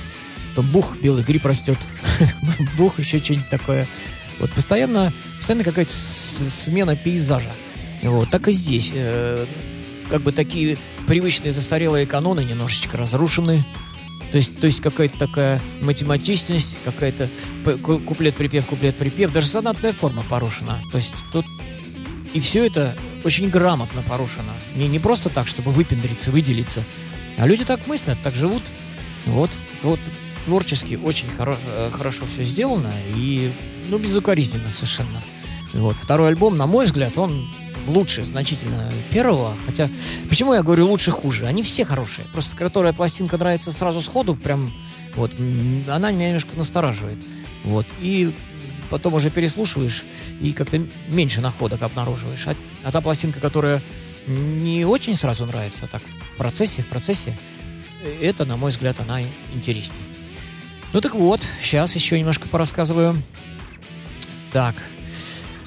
Потом 0.51 0.71
бух, 0.71 0.97
белый 0.99 1.25
гриб 1.25 1.47
растет. 1.47 1.79
бух, 2.77 2.99
еще 2.99 3.19
что-нибудь 3.19 3.49
такое. 3.49 3.87
Вот 4.39 4.51
постоянно, 4.51 5.13
постоянно 5.39 5.65
какая-то 5.65 5.93
смена 5.93 6.97
пейзажа. 6.97 7.53
Вот, 8.03 8.31
так 8.31 8.49
и 8.49 8.53
здесь. 8.53 8.93
Э, 8.95 9.47
как 10.11 10.23
бы 10.23 10.33
такие 10.33 10.77
привычные 11.07 11.53
застарелые 11.53 12.07
каноны 12.07 12.45
немножечко 12.45 12.97
разрушены. 12.97 13.65
То 14.31 14.39
есть, 14.39 14.59
то 14.59 14.67
есть 14.67 14.81
какая-то 14.81 15.19
такая 15.19 15.61
математичность, 15.83 16.79
какая-то 16.85 17.29
куплет-припев, 17.83 18.67
куплет-припев, 18.67 19.31
даже 19.31 19.47
сонатная 19.47 19.93
форма 19.93 20.25
порушена. 20.29 20.81
То 20.91 20.99
есть 20.99 21.15
тут 21.33 21.45
и 22.33 22.41
все 22.41 22.67
это 22.67 22.95
очень 23.25 23.51
грамотно 23.51 24.03
порушено. 24.03 24.53
Не, 24.75 24.89
не 24.89 24.99
просто 24.99 25.29
так, 25.29 25.47
чтобы 25.47 25.71
выпендриться, 25.71 26.31
выделиться. 26.31 26.85
А 27.39 27.47
люди 27.47 27.65
так 27.65 27.87
мыслят, 27.87 28.19
так 28.23 28.35
живут. 28.35 28.63
Вот. 29.27 29.51
Вот 29.83 30.01
творчески 30.45 30.97
очень 30.97 31.29
хоро- 31.29 31.59
э, 31.67 31.91
хорошо 31.93 32.27
все 32.27 32.43
сделано 32.43 32.93
и 33.15 33.53
ну, 33.89 33.99
безукоризненно 33.99 34.71
совершенно. 34.71 35.23
Вот. 35.73 35.97
Второй 35.97 36.29
альбом, 36.29 36.57
на 36.57 36.67
мой 36.67 36.87
взгляд, 36.87 37.17
он 37.17 37.49
лучше 37.87 38.25
значительно 38.25 38.91
первого. 39.11 39.57
Хотя, 39.67 39.89
почему 40.29 40.55
я 40.55 40.63
говорю 40.63 40.87
лучше-хуже? 40.89 41.47
Они 41.47 41.63
все 41.63 41.85
хорошие. 41.85 42.27
Просто 42.33 42.57
которая 42.57 42.93
пластинка 42.93 43.39
нравится 43.39 43.73
сразу 43.73 44.01
сходу, 44.01 44.35
прям 44.37 44.73
вот, 45.15 45.33
она 45.89 46.11
меня 46.11 46.29
немножко 46.29 46.57
настораживает. 46.57 47.19
Вот. 47.65 47.87
И 48.01 48.35
потом 48.93 49.15
уже 49.15 49.31
переслушиваешь 49.31 50.05
и 50.43 50.53
как-то 50.53 50.79
меньше 51.09 51.41
находок 51.41 51.81
обнаруживаешь. 51.81 52.47
А, 52.47 52.55
а 52.85 52.93
та 52.93 53.01
пластинка, 53.01 53.41
которая 53.41 53.83
не 54.27 54.85
очень 54.85 55.17
сразу 55.17 55.47
нравится, 55.47 55.87
а 55.87 55.89
так 55.89 56.03
в 56.35 56.37
процессе, 56.37 56.83
в 56.83 56.87
процессе, 56.89 57.37
э, 58.05 58.19
это, 58.21 58.45
на 58.45 58.59
мой 58.59 58.71
взгляд, 58.71 59.01
она 59.01 59.21
интереснее. 59.55 59.99
Ну 60.93 61.01
так 61.01 61.15
вот, 61.15 61.41
сейчас 61.63 61.95
еще 61.95 62.19
немножко 62.19 62.47
порассказываю. 62.49 63.17
Так, 64.53 64.75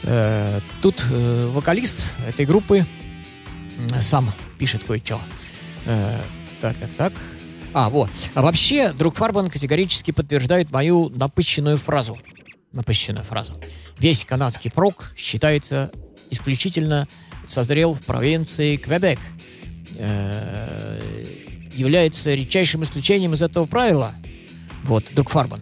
э, 0.04 0.60
тут 0.84 1.04
э, 1.10 1.48
вокалист 1.52 2.12
этой 2.28 2.46
группы 2.46 2.86
м, 3.80 4.02
сам 4.02 4.32
пишет 4.60 4.84
кое-что. 4.84 5.20
Э, 5.86 6.22
так, 6.62 6.78
так, 6.78 6.92
так. 6.96 7.14
А, 7.74 7.90
вот. 7.90 8.12
А 8.36 8.44
вообще, 8.44 8.94
друг 8.94 9.16
Фарбан 9.16 9.50
категорически 9.50 10.12
подтверждает 10.12 10.70
мою 10.70 11.10
напыщенную 11.10 11.78
фразу. 11.78 12.20
Напыщенную 12.76 13.26
фразу. 13.26 13.60
Весь 13.98 14.26
канадский 14.26 14.70
прок 14.70 15.14
считается 15.18 15.92
исключительно 16.30 17.08
созрел 17.48 17.94
в 17.94 18.02
провинции 18.04 18.78
Квебек. 18.78 19.20
Э, 19.98 21.26
является 21.74 22.34
редчайшим 22.34 22.84
исключением 22.84 23.34
из 23.34 23.42
этого 23.42 23.66
правила. 23.66 24.14
Вот, 24.84 25.06
друг 25.14 25.30
Фарбан. 25.30 25.62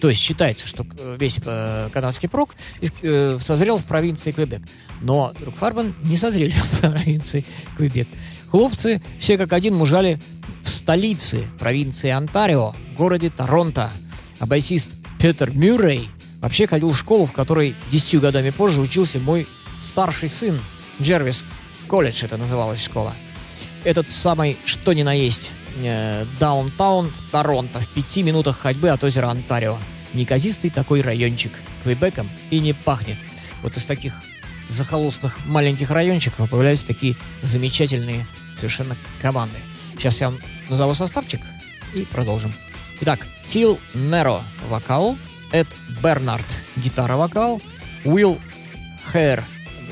То 0.00 0.08
есть 0.08 0.20
считается, 0.20 0.66
что 0.66 0.86
э, 0.98 1.16
весь 1.18 1.38
э, 1.44 1.90
канадский 1.92 2.28
прок 2.28 2.54
э, 3.02 3.38
созрел 3.40 3.78
в 3.78 3.84
провинции 3.84 4.32
Квебек. 4.32 4.62
Но, 5.00 5.32
друг 5.38 5.56
Фарбан, 5.56 5.94
не 6.04 6.16
созрели 6.16 6.50
в 6.50 6.80
провинции 6.80 7.44
Квебек. 7.76 8.08
Хлопцы 8.48 9.02
все 9.18 9.36
как 9.36 9.52
один 9.52 9.74
мужали 9.74 10.20
в 10.62 10.68
столице 10.68 11.44
провинции 11.58 12.10
Онтарио, 12.10 12.74
городе 12.96 13.30
Торонто. 13.30 13.90
А 14.38 14.46
басист 14.46 14.88
Петер 15.18 15.50
Мюррей 15.50 16.08
вообще 16.40 16.66
ходил 16.66 16.90
в 16.92 16.98
школу, 16.98 17.26
в 17.26 17.32
которой 17.32 17.74
десятью 17.90 18.20
годами 18.20 18.50
позже 18.50 18.80
учился 18.80 19.18
мой 19.18 19.46
старший 19.76 20.28
сын 20.28 20.60
Джервис 21.00 21.44
колледж 21.88 22.24
это 22.24 22.36
называлась 22.36 22.82
школа. 22.82 23.14
Этот 23.84 24.10
самый, 24.10 24.56
что 24.64 24.92
ни 24.92 25.02
на 25.02 25.12
есть, 25.14 25.52
э, 25.76 26.26
даунтаун 26.38 27.10
в 27.10 27.30
Торонто, 27.30 27.80
в 27.80 27.88
пяти 27.88 28.22
минутах 28.22 28.58
ходьбы 28.58 28.90
от 28.90 29.02
озера 29.04 29.28
Онтарио. 29.28 29.78
Неказистый 30.14 30.70
такой 30.70 31.00
райончик. 31.00 31.52
Квебеком 31.82 32.30
и 32.50 32.60
не 32.60 32.72
пахнет. 32.72 33.18
Вот 33.62 33.76
из 33.76 33.86
таких 33.86 34.14
захолустных 34.68 35.44
маленьких 35.46 35.90
райончиков 35.90 36.50
появляются 36.50 36.86
такие 36.86 37.16
замечательные 37.42 38.26
совершенно 38.54 38.96
команды. 39.20 39.56
Сейчас 39.96 40.20
я 40.20 40.30
вам 40.30 40.38
назову 40.68 40.94
составчик 40.94 41.40
и 41.94 42.04
продолжим. 42.04 42.52
Итак, 43.00 43.26
Фил 43.48 43.78
Неро– 43.94 44.42
вокал, 44.68 45.16
Эд 45.52 45.68
Бернард– 46.02 46.46
гитара-вокал, 46.76 47.60
Уилл 48.04 48.38
Хэр 49.04 49.44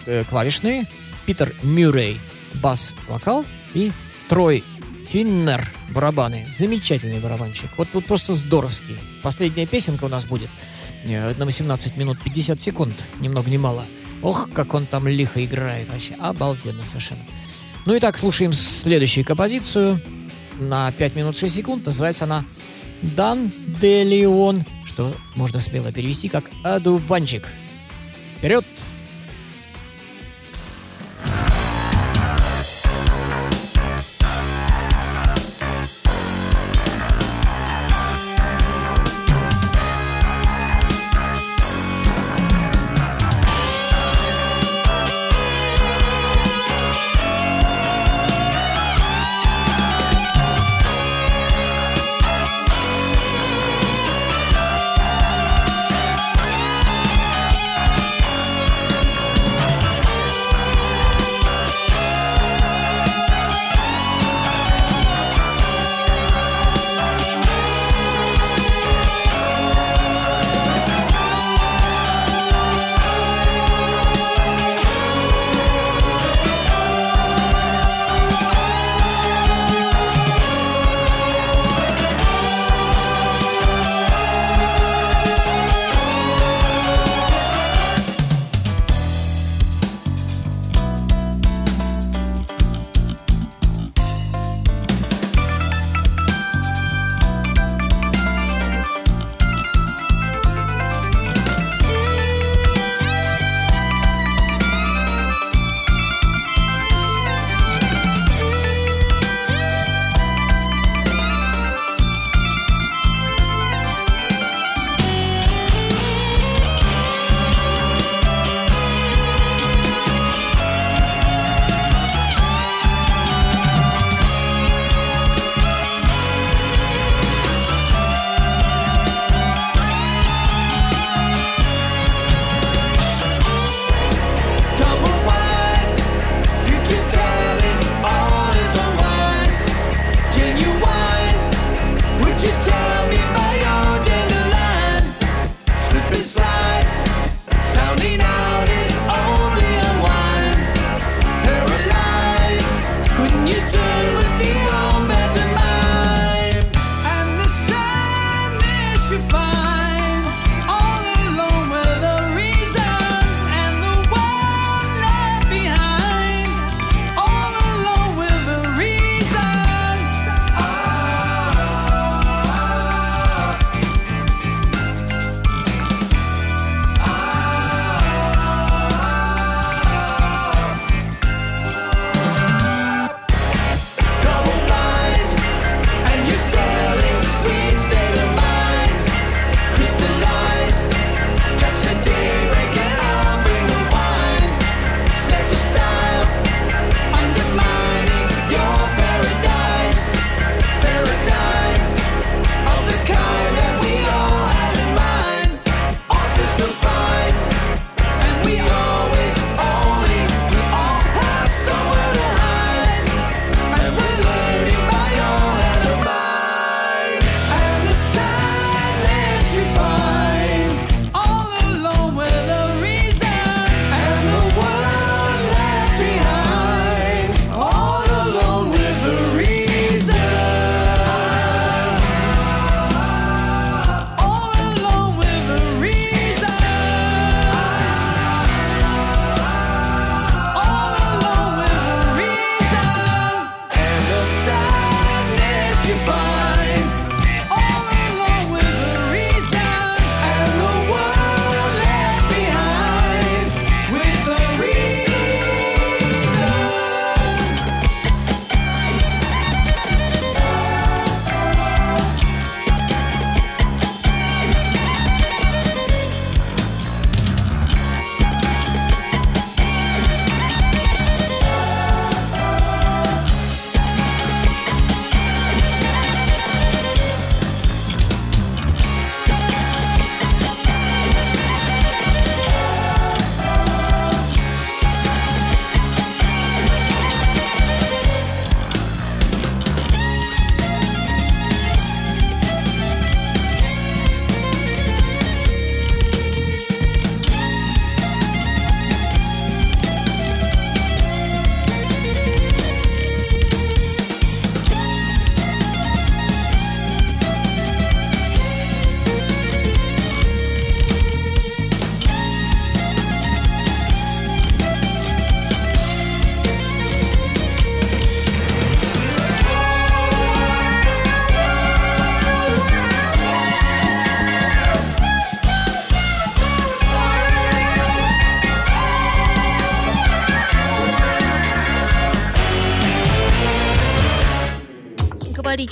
э,– 0.06 0.24
клавишные, 0.28 0.88
Питер 1.26 1.54
Мюррей– 1.62 2.20
бас-вокал 2.54 3.44
и 3.74 3.92
Трой 4.28 4.64
Финнер– 5.08 5.72
барабаны. 5.90 6.46
Замечательный 6.58 7.20
барабанщик. 7.20 7.70
Вот 7.76 7.88
тут 7.92 8.06
просто 8.06 8.34
здоровский. 8.34 8.96
Последняя 9.22 9.66
песенка 9.66 10.04
у 10.04 10.08
нас 10.08 10.24
будет 10.24 10.50
э, 11.04 11.34
на 11.34 11.44
18 11.44 11.96
минут 11.96 12.18
50 12.22 12.60
секунд, 12.60 13.04
ни 13.20 13.28
много 13.28 13.50
ни 13.50 13.56
мало. 13.56 13.84
Ох, 14.22 14.50
как 14.52 14.74
он 14.74 14.86
там 14.86 15.06
лихо 15.06 15.44
играет 15.44 15.88
вообще. 15.88 16.14
Обалденно 16.20 16.84
совершенно. 16.84 17.22
Ну 17.84 17.94
и 17.94 18.00
так, 18.00 18.18
слушаем 18.18 18.52
следующую 18.52 19.24
композицию 19.24 20.00
на 20.58 20.90
5 20.92 21.14
минут 21.14 21.38
6 21.38 21.54
секунд. 21.54 21.86
Называется 21.86 22.24
она 22.24 22.44
«Дан 23.02 23.52
де 23.80 24.02
Леон», 24.04 24.64
что 24.96 25.14
можно 25.34 25.58
смело 25.58 25.92
перевести 25.92 26.30
как 26.30 26.44
«Одуванчик». 26.64 27.46
Вперед! 28.38 28.64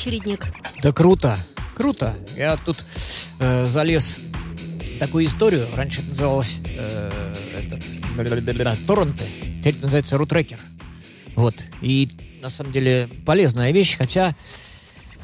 Говори, 0.05 0.21
чередник. 0.21 0.47
Да 0.83 0.93
круто, 0.93 1.39
круто. 1.77 2.15
Я 2.37 2.57
тут 2.57 2.85
э, 3.41 3.67
залез 3.67 4.17
в 4.97 4.99
такую 4.99 5.27
историю. 5.27 5.69
Раньше 5.75 6.01
это 6.01 6.11
называлось 6.11 6.59
э, 6.65 7.35
этот, 7.59 7.83
торренты. 8.87 9.25
Теперь 9.61 9.75
это 9.75 9.83
называется 9.83 10.19
рутрекер. 10.19 10.61
Вот. 11.37 11.55
И 11.81 12.11
на 12.43 12.51
самом 12.51 12.73
деле 12.73 13.09
полезная 13.25 13.73
вещь, 13.73 13.97
хотя 13.97 14.35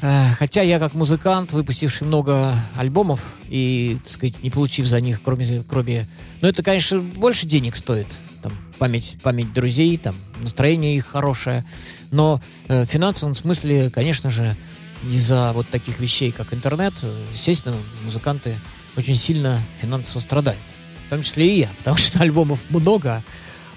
э, 0.01 0.25
хотя 0.37 0.61
я 0.61 0.79
как 0.79 0.93
музыкант, 0.93 1.53
выпустивший 1.53 2.07
много 2.07 2.53
альбомов 2.75 3.21
и, 3.49 3.97
так 4.03 4.11
сказать, 4.11 4.43
не 4.43 4.49
получив 4.49 4.87
за 4.87 4.99
них, 4.99 5.21
кроме, 5.23 5.63
кроме... 5.63 6.07
Ну, 6.41 6.47
это, 6.47 6.63
конечно, 6.63 6.99
больше 6.99 7.45
денег 7.45 7.75
стоит. 7.75 8.07
Там, 8.41 8.53
память, 8.79 9.17
память 9.21 9.53
друзей, 9.53 9.97
там, 9.97 10.15
настроение 10.41 10.95
их 10.95 11.07
хорошее. 11.07 11.65
Но 12.11 12.41
э, 12.67 12.85
в 12.85 12.89
финансовом 12.89 13.35
смысле, 13.35 13.89
конечно 13.89 14.31
же, 14.31 14.57
из-за 15.03 15.53
вот 15.53 15.67
таких 15.69 15.99
вещей, 15.99 16.31
как 16.31 16.53
интернет, 16.53 16.93
э, 17.01 17.25
естественно, 17.33 17.77
музыканты 18.03 18.59
очень 18.97 19.15
сильно 19.15 19.59
финансово 19.81 20.19
страдают. 20.19 20.61
В 21.07 21.09
том 21.09 21.21
числе 21.21 21.47
и 21.47 21.59
я, 21.61 21.69
потому 21.79 21.97
что 21.97 22.19
альбомов 22.19 22.59
много, 22.69 23.23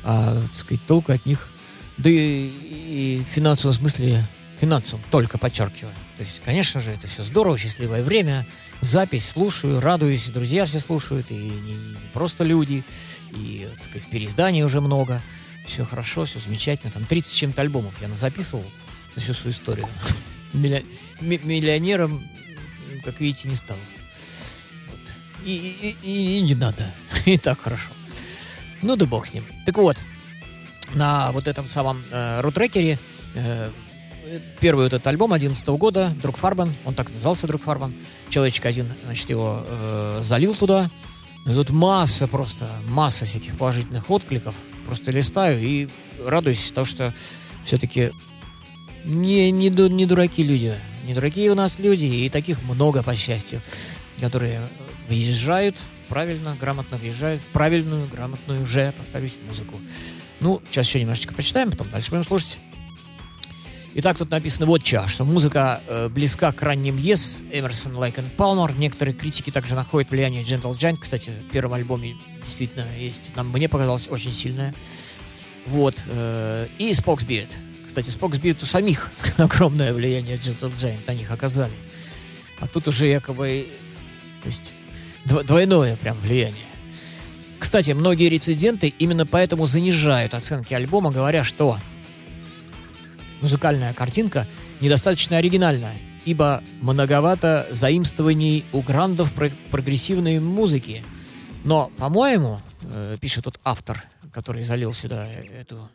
а, 0.02 0.40
так 0.48 0.56
сказать, 0.56 0.84
толку 0.86 1.12
от 1.12 1.24
них 1.24 1.48
да 1.96 2.10
и, 2.10 2.48
и 2.48 3.24
в 3.24 3.32
финансовом 3.32 3.74
смысле, 3.74 4.26
финансовом, 4.58 5.04
только 5.10 5.38
подчеркиваю. 5.38 5.94
То 6.16 6.22
есть, 6.22 6.40
конечно 6.44 6.80
же, 6.80 6.90
это 6.90 7.06
все 7.06 7.22
здорово, 7.22 7.58
счастливое 7.58 8.02
время, 8.02 8.46
запись, 8.80 9.28
слушаю, 9.28 9.80
радуюсь, 9.80 10.26
друзья 10.26 10.66
все 10.66 10.80
слушают, 10.80 11.30
и 11.30 11.34
не 11.34 11.76
просто 12.12 12.44
люди, 12.44 12.84
и, 13.32 13.68
так 13.72 13.84
сказать, 13.84 14.08
переизданий 14.10 14.62
уже 14.62 14.80
много. 14.80 15.22
Все 15.66 15.84
хорошо, 15.84 16.24
все 16.24 16.38
замечательно. 16.38 16.92
Там 16.92 17.04
30 17.06 17.30
с 17.30 17.34
чем-то 17.34 17.60
альбомов 17.62 17.94
я 18.00 18.08
записывал 18.16 18.64
за 19.14 19.20
всю 19.20 19.32
свою 19.34 19.52
историю. 19.54 19.88
Милли- 20.52 20.84
ми- 21.20 21.40
Миллионером, 21.42 22.28
как 23.04 23.20
видите, 23.20 23.48
не 23.48 23.56
стал. 23.56 23.76
Вот. 24.90 25.00
И, 25.44 25.54
и- 25.54 25.96
и- 26.08 26.38
и 26.38 26.40
не 26.42 26.54
надо. 26.54 26.92
И 27.24 27.38
так 27.38 27.60
хорошо. 27.60 27.90
Ну 28.82 28.96
да 28.96 29.06
бог 29.06 29.26
с 29.26 29.32
ним. 29.32 29.44
Так 29.64 29.76
вот, 29.78 29.96
на 30.94 31.32
вот 31.32 31.48
этом 31.48 31.66
самом 31.66 32.04
э, 32.10 32.40
рутрекере 32.42 32.98
э, 33.34 33.70
первый 34.60 34.82
вот 34.84 34.92
этот 34.92 35.06
альбом 35.06 35.32
11 35.32 35.66
года 35.68 36.10
Друг 36.22 36.36
Фарбан, 36.36 36.74
он 36.84 36.94
так 36.94 37.10
назывался 37.12 37.46
Друг 37.46 37.62
Фарбан, 37.62 37.94
человечек 38.28 38.66
один, 38.66 38.92
значит, 39.04 39.30
его 39.30 39.62
э, 39.66 40.20
залил 40.22 40.54
туда. 40.54 40.90
И 41.46 41.50
тут 41.54 41.70
масса 41.70 42.28
просто, 42.28 42.68
масса 42.86 43.24
всяких 43.24 43.56
положительных 43.56 44.10
откликов. 44.10 44.54
Просто 44.86 45.10
листаю 45.10 45.60
и 45.60 45.88
радуюсь, 46.24 46.68
потому 46.68 46.86
что 46.86 47.14
все-таки 47.64 48.12
не, 49.04 49.50
не, 49.50 49.68
не 49.68 50.06
дураки 50.06 50.42
люди. 50.42 50.74
Не 51.06 51.14
дураки 51.14 51.50
у 51.50 51.54
нас 51.54 51.78
люди, 51.78 52.04
и 52.04 52.28
таких 52.30 52.62
много, 52.62 53.02
по 53.02 53.14
счастью, 53.14 53.60
которые 54.20 54.66
въезжают 55.08 55.76
правильно, 56.08 56.56
грамотно 56.58 56.96
въезжают 56.96 57.42
в 57.42 57.46
правильную, 57.46 58.08
грамотную 58.08 58.62
уже, 58.62 58.92
повторюсь, 58.96 59.36
музыку. 59.46 59.80
Ну, 60.40 60.62
сейчас 60.70 60.86
еще 60.86 61.00
немножечко 61.00 61.34
почитаем, 61.34 61.70
потом 61.70 61.90
дальше 61.90 62.10
будем 62.10 62.24
слушать. 62.24 62.58
Итак, 63.96 64.18
тут 64.18 64.30
написано 64.30 64.66
вот 64.66 64.84
что, 64.84 65.06
что 65.06 65.24
музыка 65.24 65.80
э, 65.86 66.08
близка 66.08 66.50
к 66.50 66.62
ранним 66.62 66.96
Yes, 66.96 67.48
Эмерсон, 67.52 67.94
Лайк 67.96 68.18
и 68.18 68.22
Палмер. 68.22 68.76
Некоторые 68.76 69.14
критики 69.14 69.50
также 69.50 69.76
находят 69.76 70.10
влияние 70.10 70.42
Gentle 70.42 70.72
Giant. 70.76 70.98
Кстати, 70.98 71.30
в 71.30 71.52
первом 71.52 71.74
альбоме 71.74 72.16
действительно 72.44 72.86
есть, 72.98 73.30
нам, 73.36 73.50
мне 73.50 73.68
показалось, 73.68 74.08
очень 74.10 74.32
сильное. 74.32 74.74
Вот. 75.66 76.02
э, 76.08 76.66
и 76.80 76.90
Spock's 76.90 77.24
Beard. 77.24 77.50
Кстати, 77.86 78.08
Spock's 78.08 78.40
Beard 78.40 78.58
у 78.62 78.66
самих 78.66 79.12
огромное 79.38 79.92
влияние 79.92 80.38
Gentle 80.38 80.74
Giant 80.74 81.06
на 81.06 81.14
них 81.14 81.30
оказали. 81.30 81.74
А 82.58 82.66
тут 82.66 82.88
уже 82.88 83.06
якобы, 83.06 83.68
то 84.42 84.48
есть, 84.48 84.72
дво- 85.24 85.44
двойное 85.44 85.94
прям 85.96 86.18
влияние. 86.18 86.66
Кстати, 87.60 87.92
многие 87.92 88.28
рециденты 88.28 88.88
именно 88.98 89.24
поэтому 89.24 89.66
занижают 89.66 90.34
оценки 90.34 90.74
альбома, 90.74 91.12
говоря, 91.12 91.44
что 91.44 91.78
музыкальная 93.44 93.92
картинка 93.92 94.48
недостаточно 94.80 95.36
оригинальная, 95.36 95.92
ибо 96.24 96.62
многовато 96.80 97.66
заимствований 97.70 98.64
у 98.72 98.80
грандов 98.80 99.34
про- 99.34 99.50
прогрессивной 99.70 100.40
музыки. 100.40 101.04
Но, 101.62 101.90
по-моему, 101.98 102.60
э, 102.80 103.18
пишет 103.20 103.44
тот 103.44 103.60
автор, 103.62 104.02
который 104.32 104.64
залил 104.64 104.94
сюда 104.94 105.28
эту 105.60 105.90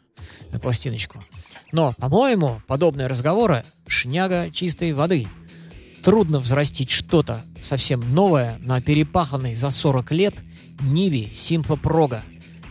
э, 0.51 0.59
пластиночку, 0.59 1.23
но, 1.71 1.93
по-моему, 1.93 2.61
подобные 2.67 3.07
разговоры 3.07 3.63
шняга 3.87 4.51
чистой 4.51 4.93
воды. 4.93 5.27
Трудно 6.03 6.39
взрастить 6.39 6.91
что-то 6.91 7.41
совсем 7.59 8.13
новое 8.13 8.57
на 8.59 8.79
перепаханной 8.79 9.55
за 9.55 9.71
40 9.71 10.11
лет 10.11 10.35
Ниве 10.81 11.31
Симфопрога, 11.33 12.21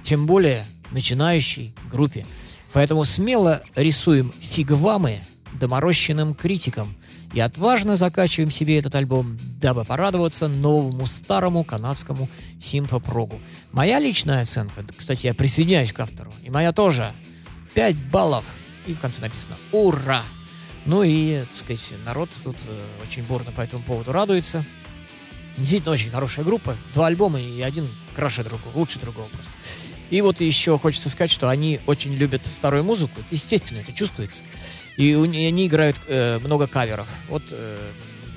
тем 0.05 0.27
более 0.27 0.65
начинающей 0.93 1.75
группе. 1.91 2.25
Поэтому 2.73 3.05
смело 3.05 3.63
рисуем 3.75 4.33
фигвамы 4.41 5.21
доморощенным 5.59 6.35
критикам 6.35 6.97
и 7.33 7.41
отважно 7.41 7.97
закачиваем 7.97 8.51
себе 8.51 8.79
этот 8.79 8.95
альбом, 8.95 9.39
дабы 9.61 9.85
порадоваться 9.85 10.49
новому 10.49 11.07
старому 11.07 11.65
канадскому 11.65 12.29
симфопрогу. 12.61 13.41
Моя 13.73 13.99
личная 13.99 14.43
оценка, 14.43 14.85
кстати, 14.97 15.27
я 15.27 15.35
присоединяюсь 15.35 15.93
к 15.93 16.01
автору, 16.01 16.33
и 16.43 16.51
моя 16.51 16.73
тоже, 16.73 17.13
5 17.75 18.11
баллов. 18.11 18.45
И 18.87 18.95
в 18.95 19.01
конце 19.01 19.21
написано 19.21 19.57
«Ура!». 19.73 20.23
Ну 20.87 21.03
и, 21.03 21.41
так 21.41 21.55
сказать, 21.55 21.95
народ 22.05 22.31
тут 22.43 22.57
э, 22.67 22.79
очень 23.03 23.23
бурно 23.23 23.53
по 23.53 23.61
этому 23.61 23.83
поводу 23.83 24.13
радуется. 24.13 24.65
Действительно 25.59 25.93
очень 25.93 26.11
хорошая 26.11 26.47
группа. 26.47 26.79
Два 26.95 27.09
альбома 27.09 27.39
и 27.39 27.61
один 27.61 27.87
краше 28.15 28.43
другого, 28.43 28.75
лучше 28.75 28.99
другого 28.99 29.27
просто. 29.27 29.51
И 30.11 30.21
вот 30.21 30.41
еще 30.41 30.79
хочется 30.79 31.11
сказать, 31.11 31.31
что 31.31 31.49
они 31.49 31.81
очень 31.87 32.15
любят 32.15 32.47
старую 32.47 32.85
музыку. 32.85 33.23
Естественно, 33.31 33.81
это 33.81 33.93
чувствуется. 33.93 34.43
И 34.97 35.13
они 35.15 35.67
играют 35.67 36.01
э, 36.07 36.39
много 36.39 36.67
каверов. 36.67 37.09
Вот 37.29 37.43
э, 37.51 37.91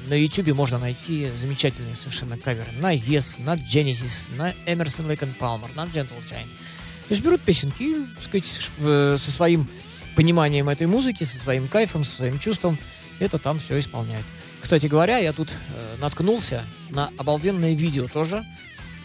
на 0.07 0.13
YouTube 0.13 0.53
можно 0.53 0.77
найти 0.79 1.29
замечательные 1.36 1.95
совершенно 1.95 2.38
каверы 2.38 2.71
на 2.73 2.93
Yes, 2.93 3.41
на 3.41 3.55
Genesis, 3.55 4.36
на 4.36 4.51
Emerson, 4.65 5.07
Lake 5.07 5.19
and 5.19 5.38
Palmer, 5.38 5.69
на 5.75 5.86
Gentle 5.86 6.21
Giant. 6.27 6.49
То 6.49 7.13
есть 7.13 7.21
берут 7.21 7.41
песенки 7.41 7.95
так 8.15 8.23
сказать, 8.23 9.19
со 9.19 9.31
своим 9.31 9.69
пониманием 10.15 10.69
этой 10.69 10.88
музыки, 10.88 11.23
со 11.23 11.38
своим 11.38 11.67
кайфом, 11.67 12.03
со 12.03 12.15
своим 12.15 12.39
чувством 12.39 12.77
это 13.19 13.38
там 13.38 13.60
все 13.60 13.77
исполняют. 13.79 14.25
Кстати 14.60 14.88
говоря, 14.88 15.17
я 15.17 15.34
тут 15.34 15.51
э, 15.51 15.95
наткнулся 15.99 16.65
на 16.89 17.12
обалденное 17.17 17.73
видео 17.73 18.07
тоже. 18.07 18.45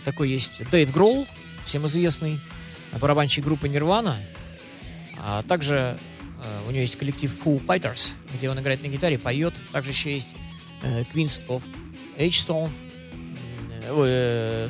Такой 0.05 0.31
есть 0.31 0.63
Дэйв 0.71 0.93
Гролл, 0.93 1.27
всем 1.65 1.87
известный 1.87 2.41
барабанщик 2.99 3.45
группы 3.45 3.69
Nirvana. 3.69 4.15
А 5.19 5.43
также 5.43 5.99
э, 6.43 6.63
у 6.67 6.71
него 6.71 6.81
есть 6.81 6.97
коллектив 6.97 7.35
Full 7.45 7.65
Fighters, 7.67 8.15
где 8.33 8.51
он 8.51 8.59
играет 8.61 8.83
на 8.83 8.89
гитаре, 8.89 9.19
поет. 9.19 9.55
Также 9.73 9.91
еще 9.91 10.13
есть 10.15 10.29
э, 10.83 11.03
Queens 11.13 11.45
of 11.49 11.63
H-Stone. 12.17 12.71
Э, 13.89 14.69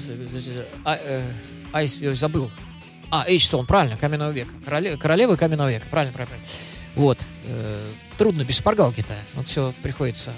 а, 0.85 0.99
Айс, 1.73 1.97
я 1.99 2.15
забыл. 2.15 2.51
А, 3.11 3.25
H-Stone, 3.25 3.67
правильно, 3.67 3.97
каменного 3.97 4.31
века. 4.31 4.53
Короле- 4.65 4.97
королевы 4.97 5.37
каменного 5.37 5.71
века, 5.71 5.87
правильно, 5.91 6.13
правильно. 6.13 6.39
Вот. 6.95 7.19
трудно 8.17 8.43
без 8.43 8.57
шпаргалки-то. 8.57 9.15
Вот 9.35 9.49
все 9.49 9.75
приходится 9.83 10.33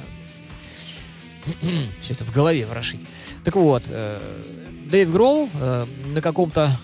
все 2.00 2.14
это 2.14 2.24
в 2.24 2.32
голове 2.32 2.66
ворошить. 2.66 3.06
Так 3.44 3.54
вот, 3.54 3.84
Дэйв 4.90 5.12
Гролл 5.12 5.48
на 5.52 6.20
каком-то 6.20 6.76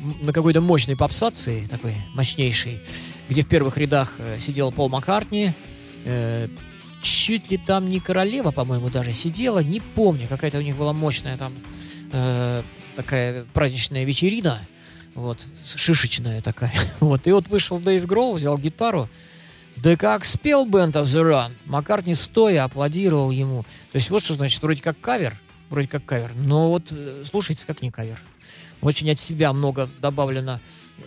на 0.00 0.32
какой-то 0.32 0.60
мощной 0.60 0.96
попсации, 0.96 1.66
такой 1.66 1.94
мощнейшей, 2.14 2.80
где 3.28 3.42
в 3.42 3.48
первых 3.48 3.78
рядах 3.78 4.14
э, 4.18 4.38
сидел 4.38 4.72
Пол 4.72 4.88
Маккартни, 4.88 5.52
э, 6.04 6.48
чуть 7.02 7.50
ли 7.50 7.56
там 7.56 7.88
не 7.88 8.00
королева, 8.00 8.50
по-моему, 8.50 8.90
даже 8.90 9.12
сидела, 9.12 9.60
не 9.60 9.80
помню, 9.80 10.28
какая-то 10.28 10.58
у 10.58 10.62
них 10.62 10.76
была 10.76 10.92
мощная 10.92 11.36
там 11.36 11.52
э, 12.12 12.62
такая 12.94 13.44
праздничная 13.54 14.04
вечерина, 14.04 14.60
вот, 15.14 15.46
шишечная 15.64 16.40
такая, 16.40 16.72
вот, 17.00 17.26
и 17.26 17.32
вот 17.32 17.48
вышел 17.48 17.78
Дэйв 17.78 18.06
Гролл, 18.06 18.34
взял 18.34 18.58
гитару, 18.58 19.08
да 19.76 19.96
как 19.96 20.24
спел 20.24 20.66
Band 20.66 20.92
of 20.92 21.04
the 21.04 21.22
Run, 21.22 21.52
Маккартни 21.66 22.14
стоя 22.14 22.64
аплодировал 22.64 23.30
ему, 23.30 23.62
то 23.62 23.96
есть 23.96 24.10
вот 24.10 24.24
что 24.24 24.34
значит, 24.34 24.62
вроде 24.62 24.82
как 24.82 25.00
кавер, 25.00 25.40
вроде 25.70 25.88
как 25.88 26.04
кавер, 26.04 26.32
но 26.34 26.70
вот 26.70 26.88
э, 26.90 27.24
слушайте, 27.28 27.66
как 27.66 27.82
не 27.82 27.90
кавер. 27.90 28.20
Очень 28.80 29.10
от 29.10 29.20
себя 29.20 29.52
много 29.52 29.88
добавлено 30.00 30.60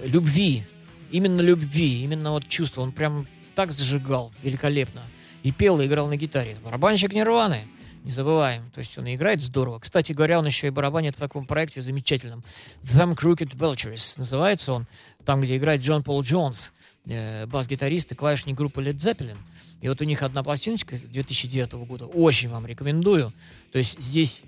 любви, 0.03 0.63
именно 1.11 1.41
любви, 1.41 2.03
именно 2.03 2.32
вот 2.32 2.47
чувства. 2.47 2.82
Он 2.82 2.91
прям 2.91 3.28
так 3.55 3.72
зажигал 3.72 4.32
великолепно. 4.43 5.03
И 5.43 5.51
пел, 5.51 5.80
и 5.80 5.86
играл 5.86 6.07
на 6.07 6.17
гитаре. 6.17 6.57
Барабанщик 6.63 7.13
Нирваны, 7.13 7.61
не 8.03 8.11
забываем. 8.11 8.70
То 8.72 8.80
есть 8.80 8.97
он 8.97 9.05
и 9.07 9.15
играет 9.15 9.41
здорово. 9.41 9.80
Кстати 9.80 10.13
говоря, 10.13 10.39
он 10.39 10.45
еще 10.45 10.67
и 10.67 10.70
барабанит 10.70 11.15
в 11.15 11.20
таком 11.20 11.45
проекте 11.45 11.82
замечательном. 11.82 12.43
Them 12.84 13.15
Crooked 13.17 13.55
Vultures 13.55 14.13
называется 14.17 14.74
он. 14.74 14.88
Там, 15.26 15.41
где 15.41 15.57
играет 15.57 15.82
Джон 15.82 16.03
Пол 16.03 16.22
Джонс. 16.24 16.72
э, 17.05 17.45
бас-гитарист 17.45 18.11
и 18.11 18.15
клавишник 18.15 18.55
группы 18.55 18.82
Led 18.82 18.95
Zeppelin. 18.95 19.38
И 19.82 19.88
вот 19.88 20.01
у 20.01 20.03
них 20.03 20.22
одна 20.24 20.43
пластиночка 20.43 20.97
2009 20.97 21.74
года, 21.88 22.05
очень 22.05 22.49
вам 22.49 22.65
рекомендую. 22.65 23.32
То 23.72 23.78
есть 23.78 24.01
здесь 24.01 24.41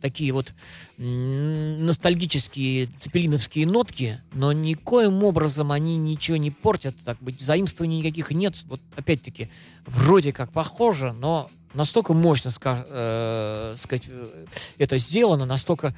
такие 0.00 0.32
вот 0.32 0.54
ностальгические 0.98 2.88
цепелиновские 2.98 3.66
нотки, 3.66 4.20
но 4.32 4.52
никоим 4.52 5.22
образом 5.24 5.72
они 5.72 5.96
ничего 5.96 6.36
не 6.36 6.50
портят, 6.50 6.94
так 7.04 7.18
быть, 7.20 7.40
заимствований 7.40 7.98
никаких 7.98 8.30
нет. 8.30 8.56
Вот 8.66 8.80
опять-таки, 8.96 9.50
вроде 9.86 10.32
как 10.32 10.52
похоже, 10.52 11.12
но 11.12 11.50
настолько 11.74 12.12
мощно, 12.14 12.50
э, 12.64 13.74
сказать, 13.78 14.06
э, 14.08 14.46
это 14.78 14.98
сделано, 14.98 15.46
настолько 15.46 15.94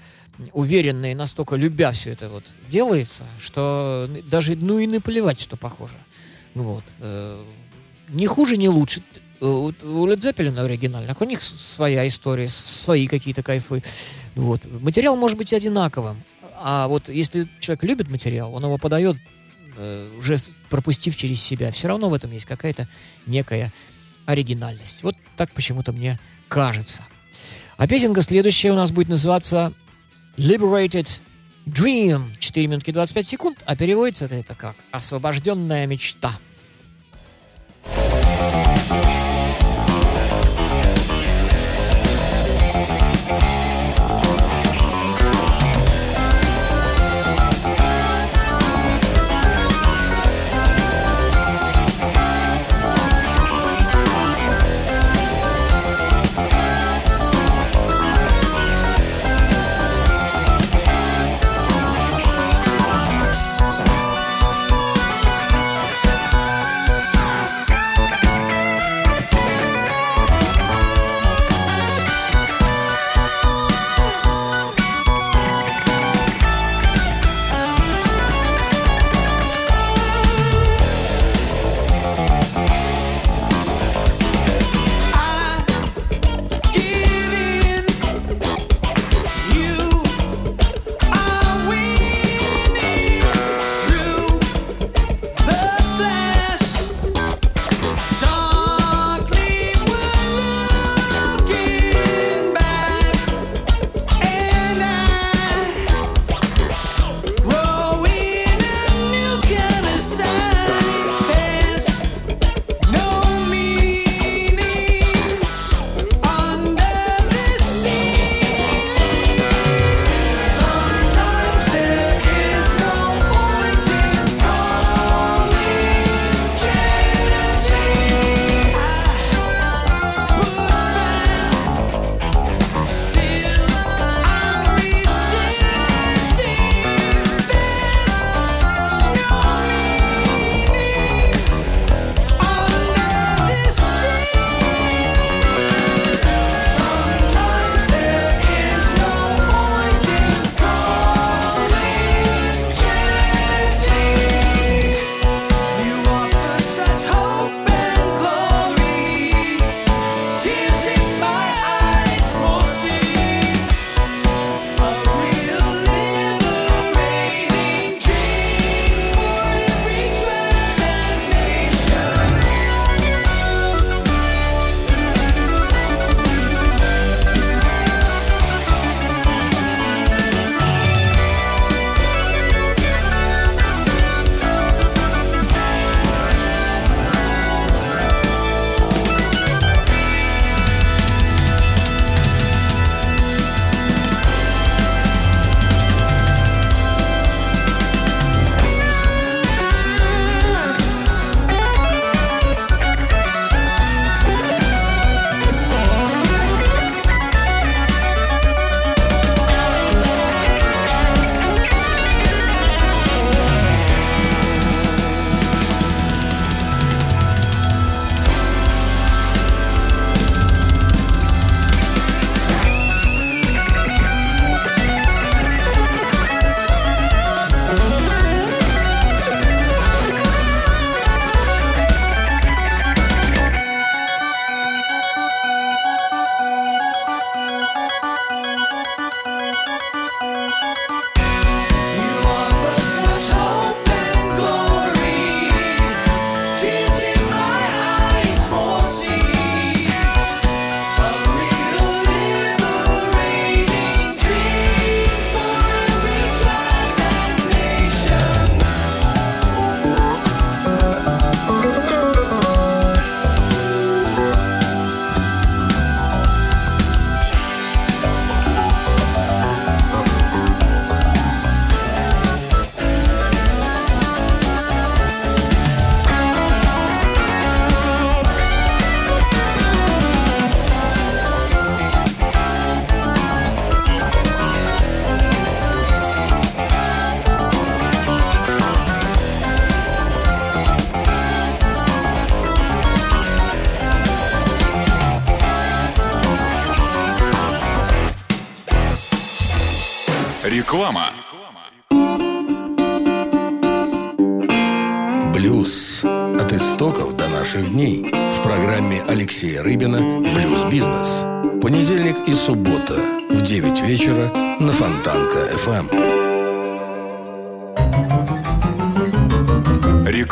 уверенно 0.53 1.11
и 1.11 1.15
настолько 1.15 1.57
любя 1.57 1.93
все 1.93 2.11
это 2.11 2.29
вот 2.29 2.45
делается, 2.69 3.25
что 3.39 4.11
даже, 4.27 4.57
ну 4.57 4.79
и 4.79 4.87
наплевать, 4.87 5.41
что 5.41 5.57
похоже. 5.57 5.97
Вот. 6.55 6.85
э, 7.01 7.45
не 8.09 8.27
хуже, 8.27 8.57
не 8.57 8.69
лучше. 8.69 9.03
Э, 9.43 9.47
вот 9.47 9.83
У 9.83 10.07
Led 10.07 10.21
Zeppelin 10.21 10.59
оригинальных, 10.61 11.21
у 11.21 11.25
них 11.25 11.43
своя 11.43 12.07
история, 12.07 12.49
свои 12.49 13.09
какие-то 13.09 13.43
кайфы. 13.43 13.83
Вот. 14.37 14.61
Материал 14.65 15.17
может 15.17 15.37
быть 15.37 15.53
одинаковым. 15.53 16.23
А 16.55 16.87
вот 16.87 17.09
если 17.09 17.49
человек 17.59 17.83
любит 17.83 18.09
материал, 18.09 18.55
он 18.55 18.63
его 18.63 18.79
подает, 18.79 19.17
э, 19.77 20.17
уже 20.17 20.37
пропустив 20.71 21.17
через 21.17 21.43
себя. 21.43 21.73
Все 21.73 21.89
равно 21.89 22.09
в 22.09 22.15
этом 22.15 22.31
есть 22.31 22.47
какая-то 22.47 22.89
некая 23.27 23.73
оригинальность. 24.27 25.03
Вот 25.03 25.17
так 25.37 25.51
почему-то 25.51 25.93
мне 25.93 26.21
кажется. 26.47 27.03
А 27.79 27.89
песенка 27.89 28.21
следующая 28.21 28.71
у 28.71 28.77
нас 28.77 28.93
будет 28.93 29.09
называться 29.09 29.73
Liberated 30.37 31.09
Dream. 31.67 32.37
4 32.39 32.69
минутки 32.69 32.93
25 32.93 33.27
секунд, 33.29 33.65
а 33.67 33.75
переводится 33.75 34.27
это 34.27 34.55
как 34.55 34.77
«Освобожденная 34.93 35.87
мечта». 35.89 36.39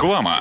Реклама. 0.01 0.41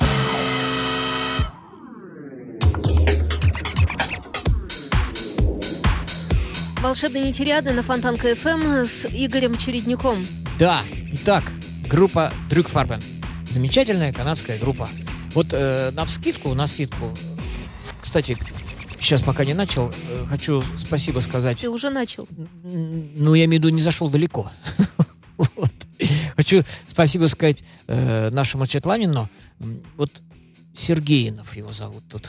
Волшебные 6.80 7.24
ветериады 7.26 7.72
на 7.72 7.82
Фонтанка 7.82 8.34
ФМ 8.34 8.86
с 8.86 9.04
Игорем 9.04 9.58
Чередником. 9.58 10.24
Да, 10.58 10.80
итак, 11.12 11.52
группа 11.86 12.32
Дрюкфарбен. 12.48 13.02
Замечательная 13.50 14.14
канадская 14.14 14.58
группа. 14.58 14.88
Вот 15.34 15.48
э, 15.52 15.90
на 15.90 16.06
вскидку, 16.06 16.54
на 16.54 16.66
скидку, 16.66 17.14
кстати, 18.00 18.38
сейчас 18.98 19.20
пока 19.20 19.44
не 19.44 19.52
начал, 19.52 19.92
э, 20.08 20.24
хочу 20.26 20.64
спасибо 20.78 21.20
сказать. 21.20 21.60
Ты 21.60 21.68
уже 21.68 21.90
начал. 21.90 22.26
Ну, 22.62 23.34
я 23.34 23.44
имею 23.44 23.60
в 23.60 23.64
виду, 23.66 23.76
не 23.76 23.82
зашел 23.82 24.08
далеко. 24.08 24.50
Хочу 26.50 26.64
спасибо 26.88 27.26
сказать 27.26 27.62
э, 27.86 28.28
нашему 28.30 28.66
Четланину. 28.66 29.30
Вот 29.96 30.10
Сергеинов 30.76 31.54
его 31.54 31.70
зовут 31.70 32.02
тут. 32.08 32.28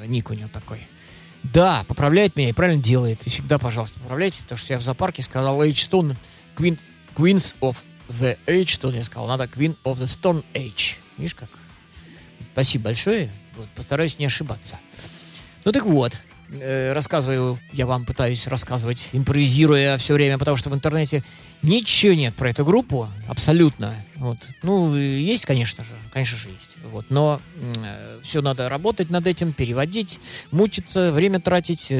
э, 0.00 0.06
ник 0.06 0.30
у 0.30 0.34
него 0.34 0.48
такой. 0.48 0.86
Да, 1.42 1.84
поправляет 1.88 2.36
меня 2.36 2.50
и 2.50 2.52
правильно 2.52 2.80
делает. 2.80 3.26
И 3.26 3.30
всегда, 3.30 3.58
пожалуйста, 3.58 3.98
поправляйте, 3.98 4.44
потому 4.44 4.58
что 4.58 4.74
я 4.74 4.78
в 4.78 4.82
зоопарке 4.82 5.24
сказал 5.24 5.60
H-Stone, 5.60 6.16
Queen, 6.56 6.78
Queens 7.16 7.56
of 7.58 7.78
the 8.08 8.38
H-Stone, 8.46 8.94
я 8.94 9.02
сказал, 9.02 9.26
надо 9.26 9.46
Queen 9.46 9.76
of 9.82 9.96
the 9.96 10.04
Stone 10.04 10.44
Age. 10.54 10.94
Видишь 11.16 11.34
как? 11.34 11.50
Спасибо 12.52 12.84
большое. 12.84 13.32
Вот, 13.56 13.68
постараюсь 13.70 14.20
не 14.20 14.26
ошибаться. 14.26 14.78
Ну 15.64 15.72
так 15.72 15.84
вот, 15.84 16.20
э, 16.52 16.92
рассказываю, 16.92 17.58
я 17.72 17.86
вам 17.86 18.04
пытаюсь 18.04 18.46
рассказывать, 18.46 19.10
импровизируя 19.12 19.98
все 19.98 20.14
время, 20.14 20.38
потому 20.38 20.56
что 20.56 20.70
в 20.70 20.74
интернете 20.74 21.22
ничего 21.62 22.14
нет 22.14 22.34
про 22.34 22.50
эту 22.50 22.64
группу, 22.64 23.08
абсолютно. 23.28 23.94
Вот. 24.16 24.38
Ну, 24.62 24.94
э, 24.94 25.20
есть, 25.20 25.46
конечно 25.46 25.84
же, 25.84 25.92
конечно 26.12 26.38
же 26.38 26.48
есть. 26.50 26.76
Вот. 26.84 27.06
Но 27.10 27.40
все 28.22 28.42
надо 28.42 28.68
работать 28.68 29.10
над 29.10 29.26
этим, 29.26 29.52
переводить, 29.52 30.20
мучиться, 30.50 31.12
время 31.12 31.40
тратить. 31.40 31.90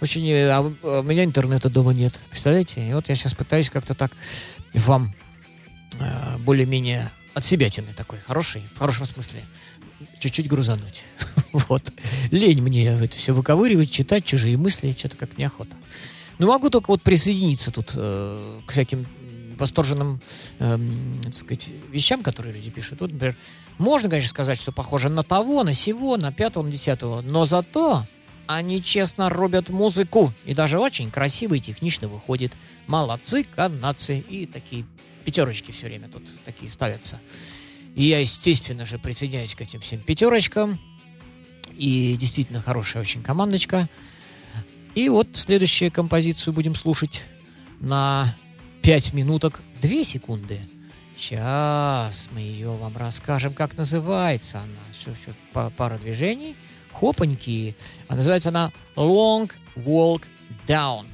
Очень, 0.00 0.28
э, 0.28 0.48
а 0.50 0.74
а 0.82 1.00
у 1.00 1.02
меня 1.02 1.24
интернета 1.24 1.70
дома 1.70 1.92
нет, 1.92 2.20
представляете? 2.30 2.86
И 2.88 2.92
вот 2.92 3.08
я 3.08 3.16
сейчас 3.16 3.34
пытаюсь 3.34 3.70
как-то 3.70 3.94
так 3.94 4.12
вам 4.74 5.14
э, 5.98 6.38
более-менее 6.38 7.10
от 7.34 7.44
себятины 7.44 7.92
такой, 7.94 8.18
хороший, 8.18 8.62
в 8.74 8.78
хорошем 8.78 9.06
смысле, 9.06 9.40
чуть-чуть 10.18 10.48
грузануть. 10.48 11.04
Вот. 11.52 11.92
Лень 12.30 12.62
мне 12.62 12.86
это 12.86 13.14
все 13.14 13.34
выковыривать, 13.34 13.90
читать 13.90 14.24
чужие 14.24 14.56
мысли, 14.56 14.94
что-то 14.96 15.18
как 15.18 15.36
неохота. 15.36 15.76
Ну, 16.38 16.48
могу 16.48 16.70
только 16.70 16.90
вот 16.90 17.02
присоединиться 17.02 17.70
тут 17.70 17.92
э, 17.94 18.60
к 18.66 18.72
всяким 18.72 19.06
восторженным, 19.58 20.20
эм, 20.60 21.20
так 21.24 21.34
сказать, 21.34 21.68
вещам, 21.90 22.22
которые 22.22 22.54
люди 22.54 22.70
пишут. 22.70 23.00
Вот, 23.00 23.12
например, 23.12 23.36
можно, 23.76 24.08
конечно, 24.08 24.30
сказать, 24.30 24.58
что 24.58 24.72
похоже 24.72 25.10
на 25.10 25.22
того, 25.22 25.62
на 25.62 25.74
сего, 25.74 26.16
на 26.16 26.32
пятого, 26.32 26.64
на 26.64 26.70
десятого, 26.70 27.20
но 27.20 27.44
зато 27.44 28.06
они 28.46 28.82
честно 28.82 29.30
рубят 29.30 29.68
музыку. 29.68 30.32
И 30.44 30.54
даже 30.54 30.78
очень 30.78 31.10
красиво 31.10 31.54
и 31.54 31.60
технично 31.60 32.08
выходит. 32.08 32.52
Молодцы 32.86 33.44
канадцы. 33.44 34.18
И 34.18 34.46
такие 34.46 34.84
пятерочки 35.24 35.70
все 35.70 35.86
время 35.86 36.08
тут 36.08 36.24
такие 36.44 36.70
ставятся. 36.70 37.20
И 37.94 38.04
я, 38.04 38.20
естественно 38.20 38.86
же, 38.86 38.98
присоединяюсь 38.98 39.54
к 39.54 39.60
этим 39.60 39.80
всем 39.80 40.00
пятерочкам. 40.00 40.80
И 41.76 42.16
действительно 42.16 42.62
хорошая 42.62 43.02
очень 43.02 43.22
командочка. 43.22 43.88
И 44.94 45.08
вот 45.08 45.28
следующую 45.32 45.90
композицию 45.90 46.54
будем 46.54 46.74
слушать 46.74 47.24
на 47.80 48.36
5 48.82 49.14
минуток 49.14 49.62
2 49.80 50.04
секунды. 50.04 50.60
Сейчас 51.16 52.28
мы 52.32 52.40
ее 52.40 52.76
вам 52.76 52.96
расскажем, 52.96 53.54
как 53.54 53.76
называется 53.76 54.60
она. 54.60 54.80
Все, 54.92 55.14
все, 55.14 55.32
пара 55.52 55.98
движений. 55.98 56.56
Хопаньки. 56.92 57.76
А 58.08 58.16
называется 58.16 58.50
она 58.50 58.72
Long 58.96 59.50
Walk 59.76 60.24
Down. 60.66 61.06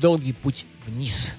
Долгий 0.00 0.32
путь 0.32 0.66
вниз. 0.86 1.36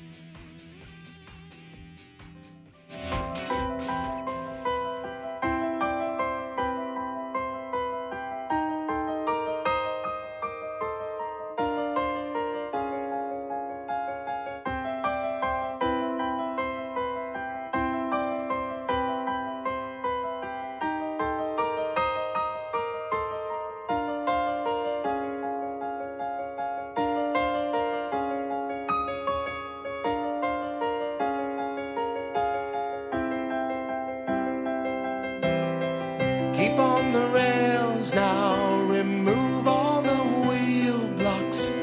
The 37.12 37.28
rails 37.28 38.14
now, 38.14 38.82
remove 38.84 39.68
all 39.68 40.02
the 40.02 40.24
wheel 40.48 41.08
blocks. 41.18 41.74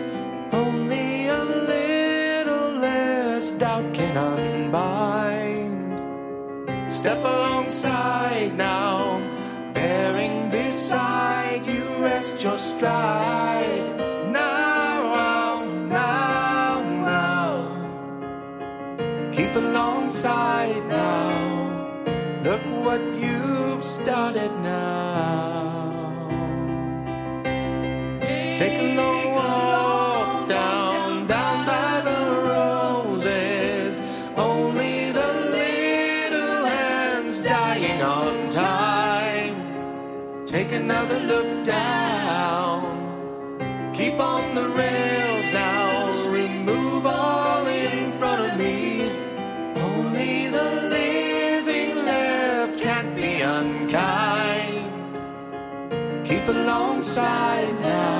Only 0.52 1.26
a 1.26 1.44
little 1.44 2.70
less 2.78 3.50
doubt 3.50 3.92
can 3.92 4.16
unbind. 4.16 5.76
Step 6.90 7.18
alongside 7.18 8.56
now, 8.56 9.20
bearing 9.74 10.50
beside 10.50 11.66
you, 11.66 11.84
rest 11.98 12.42
your 12.42 12.58
stride. 12.58 13.96
Now, 14.32 15.64
now, 15.88 16.82
now. 17.12 17.68
Keep 19.32 19.54
alongside 19.56 20.84
now. 20.86 21.68
Look 22.42 22.64
what 22.84 23.02
you've 23.20 23.84
started 23.84 24.50
inside 56.98 57.80
now. 57.80 58.17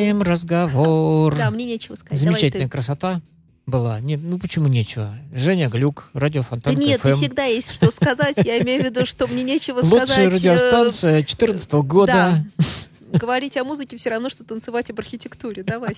Продолжаем 0.00 0.22
разговор. 0.22 1.36
Да, 1.36 1.50
мне 1.50 1.66
нечего 1.66 1.94
сказать. 1.94 2.18
Замечательная 2.22 2.70
красота 2.70 3.20
была. 3.66 4.00
Не, 4.00 4.16
ну 4.16 4.38
почему 4.38 4.66
нечего? 4.66 5.14
Женя 5.34 5.68
Глюк, 5.68 6.08
радио 6.14 6.42
Да 6.50 6.72
нет, 6.72 7.00
КФМ. 7.00 7.08
не 7.08 7.14
всегда 7.14 7.44
есть 7.44 7.72
что 7.72 7.90
сказать. 7.90 8.36
Я 8.38 8.60
имею 8.62 8.80
в 8.80 8.84
виду, 8.86 9.04
что 9.04 9.26
мне 9.26 9.42
нечего 9.42 9.82
сказать. 9.82 10.08
Лучшая 10.08 10.26
э, 10.26 10.30
радиостанция 10.30 11.12
2014 11.16 11.72
года. 11.72 12.12
да. 12.56 13.18
Говорить 13.18 13.58
о 13.58 13.64
музыке 13.64 13.98
все 13.98 14.08
равно, 14.08 14.30
что 14.30 14.42
танцевать 14.42 14.88
об 14.88 14.98
архитектуре. 15.00 15.62
Давай. 15.64 15.96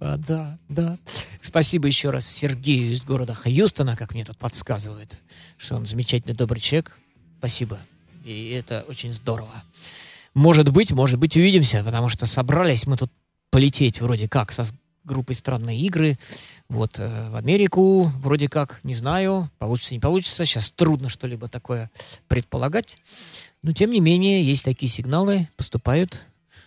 А, 0.00 0.18
да, 0.18 0.58
да. 0.68 0.98
Спасибо 1.40 1.86
еще 1.86 2.10
раз 2.10 2.26
Сергею 2.26 2.92
из 2.92 3.04
города 3.04 3.34
Хьюстона, 3.34 3.96
как 3.96 4.12
мне 4.12 4.24
тут 4.24 4.36
подсказывают, 4.36 5.18
что 5.56 5.76
он 5.76 5.86
замечательный, 5.86 6.34
добрый 6.34 6.60
человек. 6.60 6.98
Спасибо. 7.38 7.78
И 8.24 8.50
это 8.50 8.84
очень 8.88 9.12
здорово. 9.14 9.62
Может 10.34 10.70
быть, 10.70 10.90
может 10.90 11.18
быть, 11.18 11.36
увидимся, 11.36 11.82
потому 11.84 12.08
что 12.08 12.26
собрались 12.26 12.86
мы 12.86 12.96
тут 12.96 13.10
полететь 13.50 14.00
вроде 14.00 14.28
как 14.28 14.50
со 14.52 14.66
группой 15.04 15.34
«Странные 15.34 15.78
игры». 15.80 16.18
Вот 16.68 16.98
э, 16.98 17.30
в 17.30 17.36
Америку 17.36 18.10
вроде 18.18 18.48
как, 18.48 18.80
не 18.82 18.94
знаю, 18.94 19.50
получится, 19.58 19.94
не 19.94 20.00
получится. 20.00 20.44
Сейчас 20.44 20.70
трудно 20.70 21.08
что-либо 21.08 21.48
такое 21.48 21.90
предполагать. 22.26 22.98
Но, 23.62 23.72
тем 23.72 23.90
не 23.90 24.00
менее, 24.00 24.42
есть 24.42 24.64
такие 24.64 24.90
сигналы, 24.90 25.48
поступают, 25.56 26.20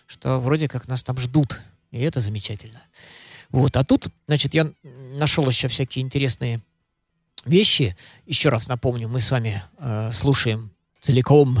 что 0.06 0.38
вроде 0.38 0.68
как 0.68 0.88
нас 0.88 1.02
там 1.02 1.18
ждут. 1.18 1.60
И 1.90 2.00
это 2.00 2.20
замечательно. 2.20 2.82
Вот, 3.50 3.76
а 3.76 3.84
тут, 3.84 4.08
значит, 4.26 4.54
я 4.54 4.72
нашел 4.82 5.46
еще 5.48 5.68
всякие 5.68 6.04
интересные 6.04 6.62
вещи. 7.44 7.96
Еще 8.26 8.50
раз 8.50 8.68
напомню, 8.68 9.08
мы 9.08 9.20
с 9.20 9.30
вами 9.30 9.62
э, 9.78 10.12
слушаем 10.12 10.70
целиком 11.00 11.58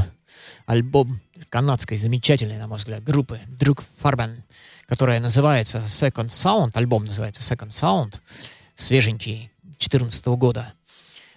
альбом 0.66 1.20
канадской 1.48 1.96
замечательной, 1.96 2.58
на 2.58 2.66
мой 2.66 2.78
взгляд, 2.78 3.02
группы 3.02 3.40
Друг 3.46 3.84
Фарбен, 3.98 4.44
которая 4.86 5.20
называется 5.20 5.82
Second 5.86 6.28
Sound, 6.28 6.72
альбом 6.74 7.04
называется 7.04 7.42
Second 7.42 7.70
Sound, 7.70 8.20
свеженький, 8.74 9.50
2014 9.62 10.26
года. 10.26 10.72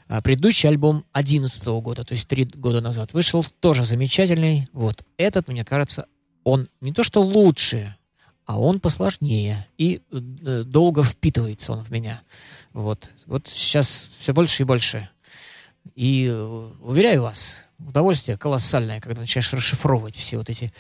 А 0.08 0.22
предыдущий 0.22 0.68
альбом 0.68 1.06
2011 1.14 1.66
года, 1.82 2.04
то 2.04 2.14
есть 2.14 2.28
три 2.28 2.44
года 2.44 2.82
назад, 2.82 3.14
вышел 3.14 3.46
тоже 3.62 3.86
замечательный. 3.86 4.68
Вот 4.74 5.06
этот, 5.18 5.48
мне 5.48 5.64
кажется, 5.64 6.06
он 6.44 6.68
не 6.82 6.92
то 6.92 7.04
что 7.04 7.22
лучше, 7.22 7.96
а 8.46 8.60
он 8.60 8.80
посложнее 8.80 9.68
и 9.78 10.02
э, 10.12 10.64
долго 10.66 11.04
впитывается 11.04 11.72
он 11.72 11.84
в 11.84 11.92
меня. 11.92 12.24
Вот, 12.74 13.12
вот 13.26 13.48
сейчас 13.48 14.10
все 14.20 14.34
больше 14.34 14.64
и 14.64 14.66
больше. 14.66 15.10
И 15.96 16.28
э, 16.30 16.70
уверяю 16.82 17.24
вас, 17.24 17.68
удовольствие 17.88 18.38
колоссальное, 18.38 19.00
когда 19.00 19.22
начинаешь 19.22 19.52
расшифровывать 19.54 20.16
все 20.16 20.38
вот 20.38 20.50
эти 20.50 20.72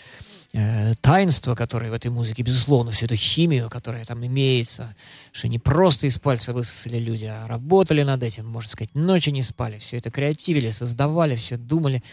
э, 0.53 0.93
таинства, 1.01 1.55
которые 1.55 1.91
в 1.91 1.93
этой 1.93 2.11
музыке, 2.11 2.43
безусловно, 2.43 2.91
всю 2.91 3.05
эту 3.05 3.15
химию, 3.15 3.69
которая 3.69 4.05
там 4.05 4.25
имеется, 4.25 4.95
что 5.31 5.47
не 5.47 5.59
просто 5.59 6.07
из 6.07 6.19
пальца 6.19 6.53
высосали 6.53 6.99
люди, 6.99 7.25
а 7.25 7.47
работали 7.47 8.03
над 8.03 8.23
этим, 8.23 8.47
можно 8.47 8.69
сказать, 8.69 8.93
ночи 8.93 9.29
не 9.29 9.43
спали, 9.43 9.79
все 9.79 9.97
это 9.97 10.11
креативили, 10.11 10.69
создавали, 10.69 11.35
все 11.35 11.57
думали, 11.57 12.03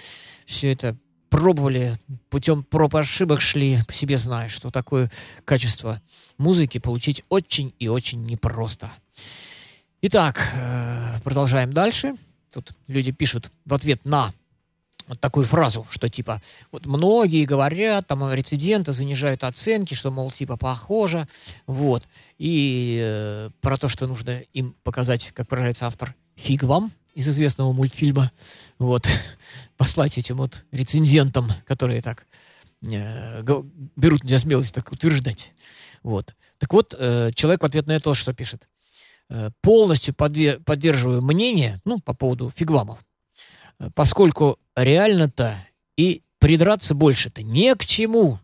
все 0.47 0.73
это 0.73 0.97
пробовали, 1.31 1.99
путем 2.31 2.65
проб 2.65 2.95
и 2.95 2.99
ошибок 2.99 3.41
шли, 3.41 3.79
по 3.87 3.93
себе 3.93 4.17
зная, 4.17 4.49
что 4.49 4.71
такое 4.71 5.11
качество 5.45 6.01
музыки 6.39 6.79
получить 6.79 7.23
очень 7.29 7.75
и 7.79 7.89
очень 7.89 8.23
непросто. 8.25 8.91
Итак, 10.01 10.41
э, 10.55 11.21
продолжаем 11.25 11.73
дальше. 11.73 12.15
Тут 12.53 12.73
люди 12.87 13.13
пишут 13.13 13.51
в 13.65 13.75
ответ 13.75 14.05
на 14.05 14.33
вот 15.09 15.21
такую 15.21 15.47
фразу, 15.47 15.87
что 15.91 16.09
типа, 16.09 16.41
вот 16.71 16.87
многие 16.87 17.45
говорят, 17.45 18.07
там 18.07 18.33
рециденты 18.33 18.93
занижают 18.93 19.43
оценки, 19.43 19.95
что, 19.95 20.11
мол, 20.11 20.31
типа, 20.31 20.57
похоже, 20.57 21.27
вот. 21.67 22.07
И 22.37 23.01
э, 23.03 23.51
про 23.61 23.79
то, 23.79 23.89
что 23.89 24.07
нужно 24.07 24.41
им 24.53 24.75
показать, 24.83 25.33
как 25.33 25.51
выражается 25.51 25.87
автор, 25.87 26.15
фиг 26.37 26.63
вам 26.63 26.93
из 27.15 27.27
известного 27.27 27.73
мультфильма, 27.73 28.31
вот, 28.79 29.09
послать 29.77 30.19
этим 30.19 30.37
вот 30.37 30.67
рецензентам, 30.73 31.51
которые 31.67 32.03
так 32.03 32.27
э, 32.83 33.43
берут 33.97 34.25
на 34.25 34.39
смелость 34.39 34.75
так 34.75 34.93
утверждать. 34.93 35.53
Вот. 36.03 36.35
Так 36.59 36.73
вот, 36.73 36.95
э, 36.97 37.31
человек 37.35 37.63
в 37.63 37.67
ответ 37.67 37.87
на 37.87 37.93
это 37.93 38.15
что 38.15 38.35
пишет. 38.35 38.69
Э, 39.31 39.51
полностью 39.63 40.15
подве- 40.15 40.63
поддерживаю 40.63 41.23
мнение, 41.23 41.81
ну, 41.85 41.99
по 41.99 42.15
поводу 42.15 42.53
фигвамов, 42.55 42.99
поскольку 43.95 44.59
реально-то 44.77 45.55
и 45.97 46.23
придраться 46.39 46.95
больше-то 46.95 47.43
не 47.43 47.75
к 47.75 47.85
чему. 47.85 48.39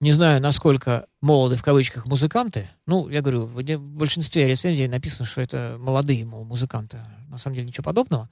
Не 0.00 0.10
знаю, 0.12 0.40
насколько 0.40 1.06
молоды 1.20 1.56
в 1.56 1.62
кавычках 1.62 2.06
музыканты. 2.06 2.68
Ну, 2.86 3.08
я 3.08 3.22
говорю, 3.22 3.46
в 3.46 3.62
большинстве 3.78 4.48
рецензий 4.48 4.88
написано, 4.88 5.26
что 5.26 5.40
это 5.40 5.76
молодые, 5.78 6.24
мол, 6.24 6.44
музыканты. 6.44 7.00
На 7.28 7.38
самом 7.38 7.54
деле 7.54 7.68
ничего 7.68 7.84
подобного. 7.84 8.28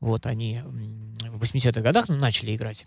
Вот 0.00 0.26
они 0.26 0.60
в 0.64 1.42
80-х 1.42 1.80
годах 1.80 2.08
начали 2.08 2.54
играть. 2.54 2.86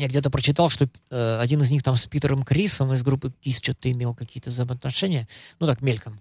Я 0.00 0.08
где-то 0.08 0.30
прочитал, 0.30 0.70
что 0.70 0.88
э, 1.10 1.38
один 1.40 1.60
из 1.60 1.68
них 1.70 1.82
там 1.82 1.94
с 1.94 2.06
Питером 2.06 2.42
Крисом 2.42 2.90
из 2.94 3.02
группы 3.02 3.34
Кис 3.42 3.58
что-то 3.58 3.92
имел 3.92 4.14
какие-то 4.14 4.48
взаимоотношения. 4.48 5.28
Ну, 5.58 5.66
так, 5.66 5.82
мельком. 5.82 6.18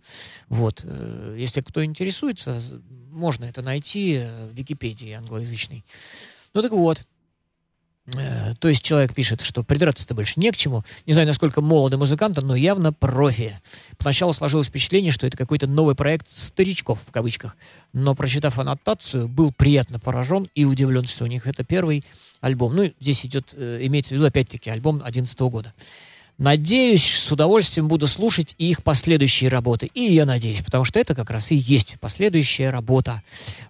Вот. 0.50 0.82
э, 0.84 1.38
если 1.40 1.62
кто 1.62 1.86
интересуется, 1.86 2.62
можно 3.10 3.46
это 3.46 3.62
найти 3.62 4.16
э, 4.16 4.50
в 4.50 4.54
Википедии 4.54 5.14
англоязычной. 5.14 5.86
Ну, 6.54 6.62
так 6.62 6.74
вот. 6.74 7.06
Э, 8.18 8.54
То 8.60 8.70
есть 8.70 8.84
человек 8.84 9.14
пишет, 9.14 9.42
что 9.42 9.64
придраться-то 9.64 10.16
больше 10.16 10.40
не 10.40 10.52
к 10.52 10.56
чему. 10.58 10.84
Не 11.06 11.14
знаю, 11.14 11.28
насколько 11.28 11.62
молоды 11.62 11.98
музыканты, 11.98 12.42
но 12.42 12.56
явно 12.56 12.94
профи. 12.94 13.60
Поначалу 13.98 14.34
сложилось 14.34 14.68
впечатление, 14.68 15.12
что 15.12 15.28
это 15.28 15.38
какой-то 15.38 15.68
новый 15.68 15.96
проект 15.96 16.28
старичков, 16.30 17.02
в 17.06 17.12
кавычках. 17.12 17.58
Но, 17.94 18.16
прочитав 18.16 18.60
аннотацию, 18.60 19.28
был 19.28 19.52
приятно 19.52 20.00
поражен 20.00 20.48
и 20.56 20.66
удивлен, 20.66 21.08
что 21.08 21.26
у 21.26 21.28
них 21.28 21.48
это 21.48 21.64
первый 21.64 22.04
альбом. 22.42 22.76
Ну, 22.76 22.92
здесь 23.00 23.26
идет, 23.26 23.54
э, 23.56 23.80
имеется 23.84 24.10
в 24.10 24.12
виду, 24.14 24.26
опять-таки, 24.26 24.70
альбом 24.70 25.00
2011 25.00 25.50
года. 25.50 25.74
Надеюсь, 26.40 27.04
с 27.04 27.30
удовольствием 27.34 27.90
буду 27.90 28.08
слушать 28.08 28.56
и 28.58 28.70
их 28.70 28.82
последующие 28.82 29.50
работы. 29.50 29.92
И 29.94 30.04
я 30.04 30.26
надеюсь, 30.26 30.62
потому 30.62 30.86
что 30.86 30.98
это 30.98 31.14
как 31.14 31.30
раз 31.30 31.52
и 31.52 31.56
есть 31.56 31.98
последующая 32.00 32.70
работа. 32.70 33.22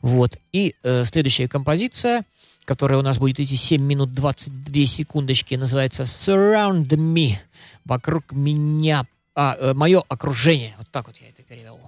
Вот. 0.03 0.37
И 0.53 0.75
э, 0.83 1.03
следующая 1.03 1.47
композиция, 1.47 2.25
которая 2.69 2.99
у 2.99 3.01
нас 3.01 3.17
будет 3.17 3.39
идти 3.39 3.55
7 3.55 3.81
минут 3.81 4.13
22 4.13 4.85
секундочки, 4.85 5.55
называется 5.55 6.03
Surround 6.03 6.85
Me. 6.89 7.37
Вокруг 7.83 8.31
меня. 8.31 9.07
А, 9.33 9.55
э, 9.57 9.73
мое 9.73 10.03
окружение. 10.07 10.75
Вот 10.77 10.87
так 10.91 11.07
вот 11.07 11.17
я 11.17 11.29
это 11.29 11.41
перевел. 11.41 11.79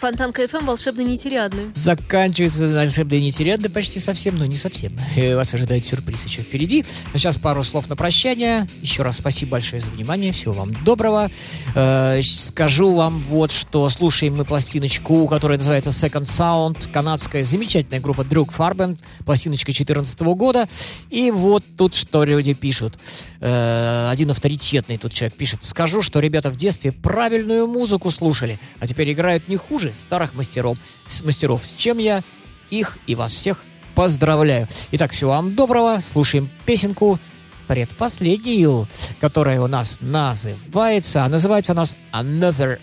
Фонтан 0.00 0.32
КФМ 0.32 0.64
волшебно 0.64 1.02
нетериадную. 1.02 1.72
Заканчивается 1.74 2.66
волшебная 2.66 3.20
нетерядно 3.20 3.68
почти 3.68 4.00
совсем, 4.00 4.36
но 4.36 4.46
не 4.46 4.56
совсем. 4.56 4.98
Э, 5.14 5.36
Вас 5.36 5.52
ожидает 5.52 5.86
сюрприз 5.86 6.24
еще 6.24 6.40
впереди. 6.40 6.86
А 7.12 7.18
сейчас 7.18 7.36
пару 7.36 7.62
слов 7.62 7.86
на 7.90 7.96
прощание. 7.96 8.66
Еще 8.80 9.02
раз 9.02 9.18
спасибо 9.18 9.52
большое 9.52 9.82
за 9.82 9.90
внимание. 9.90 10.32
Всего 10.32 10.54
вам 10.54 10.72
доброго. 10.84 11.30
Э, 11.74 12.18
скажу 12.22 12.94
вам 12.94 13.18
вот, 13.28 13.52
что 13.52 13.86
слушаем 13.90 14.38
мы 14.38 14.46
пластиночку, 14.46 15.28
которая 15.28 15.58
называется 15.58 15.90
Second 15.90 16.24
Sound. 16.24 16.90
Канадская 16.90 17.44
замечательная 17.44 18.00
группа 18.00 18.24
Друг 18.24 18.52
Фарбен. 18.52 18.98
Пластиночка 19.26 19.66
2014 19.66 20.20
года. 20.20 20.66
И 21.10 21.30
вот 21.30 21.62
тут 21.76 21.94
что 21.94 22.24
люди 22.24 22.54
пишут. 22.54 22.98
Э, 23.40 24.08
один 24.10 24.30
авторитетный 24.30 24.96
тут 24.96 25.12
человек 25.12 25.34
пишет. 25.34 25.62
Скажу, 25.62 26.00
что 26.00 26.20
ребята 26.20 26.50
в 26.50 26.56
детстве 26.56 26.90
правильную 26.90 27.66
музыку 27.66 28.10
слушали, 28.10 28.58
а 28.78 28.86
теперь 28.86 29.12
играют 29.12 29.46
не 29.48 29.58
хуже 29.58 29.89
старых 29.92 30.34
мастеров, 30.34 30.78
с 31.06 31.22
мастеров, 31.22 31.62
с 31.64 31.76
чем 31.76 31.98
я 31.98 32.22
их 32.70 32.98
и 33.06 33.14
вас 33.14 33.32
всех 33.32 33.58
поздравляю. 33.94 34.68
Итак, 34.92 35.12
всего 35.12 35.30
вам 35.30 35.54
доброго. 35.54 36.00
Слушаем 36.00 36.50
песенку 36.64 37.18
предпоследнюю, 37.66 38.88
которая 39.20 39.60
у 39.60 39.66
нас 39.66 39.98
называется, 40.00 41.24
а 41.24 41.28
называется 41.28 41.72
у 41.72 41.76
нас 41.76 41.94
Another 42.12 42.80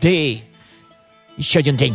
Day. 0.00 0.40
Еще 1.36 1.58
один 1.58 1.76
день. 1.76 1.94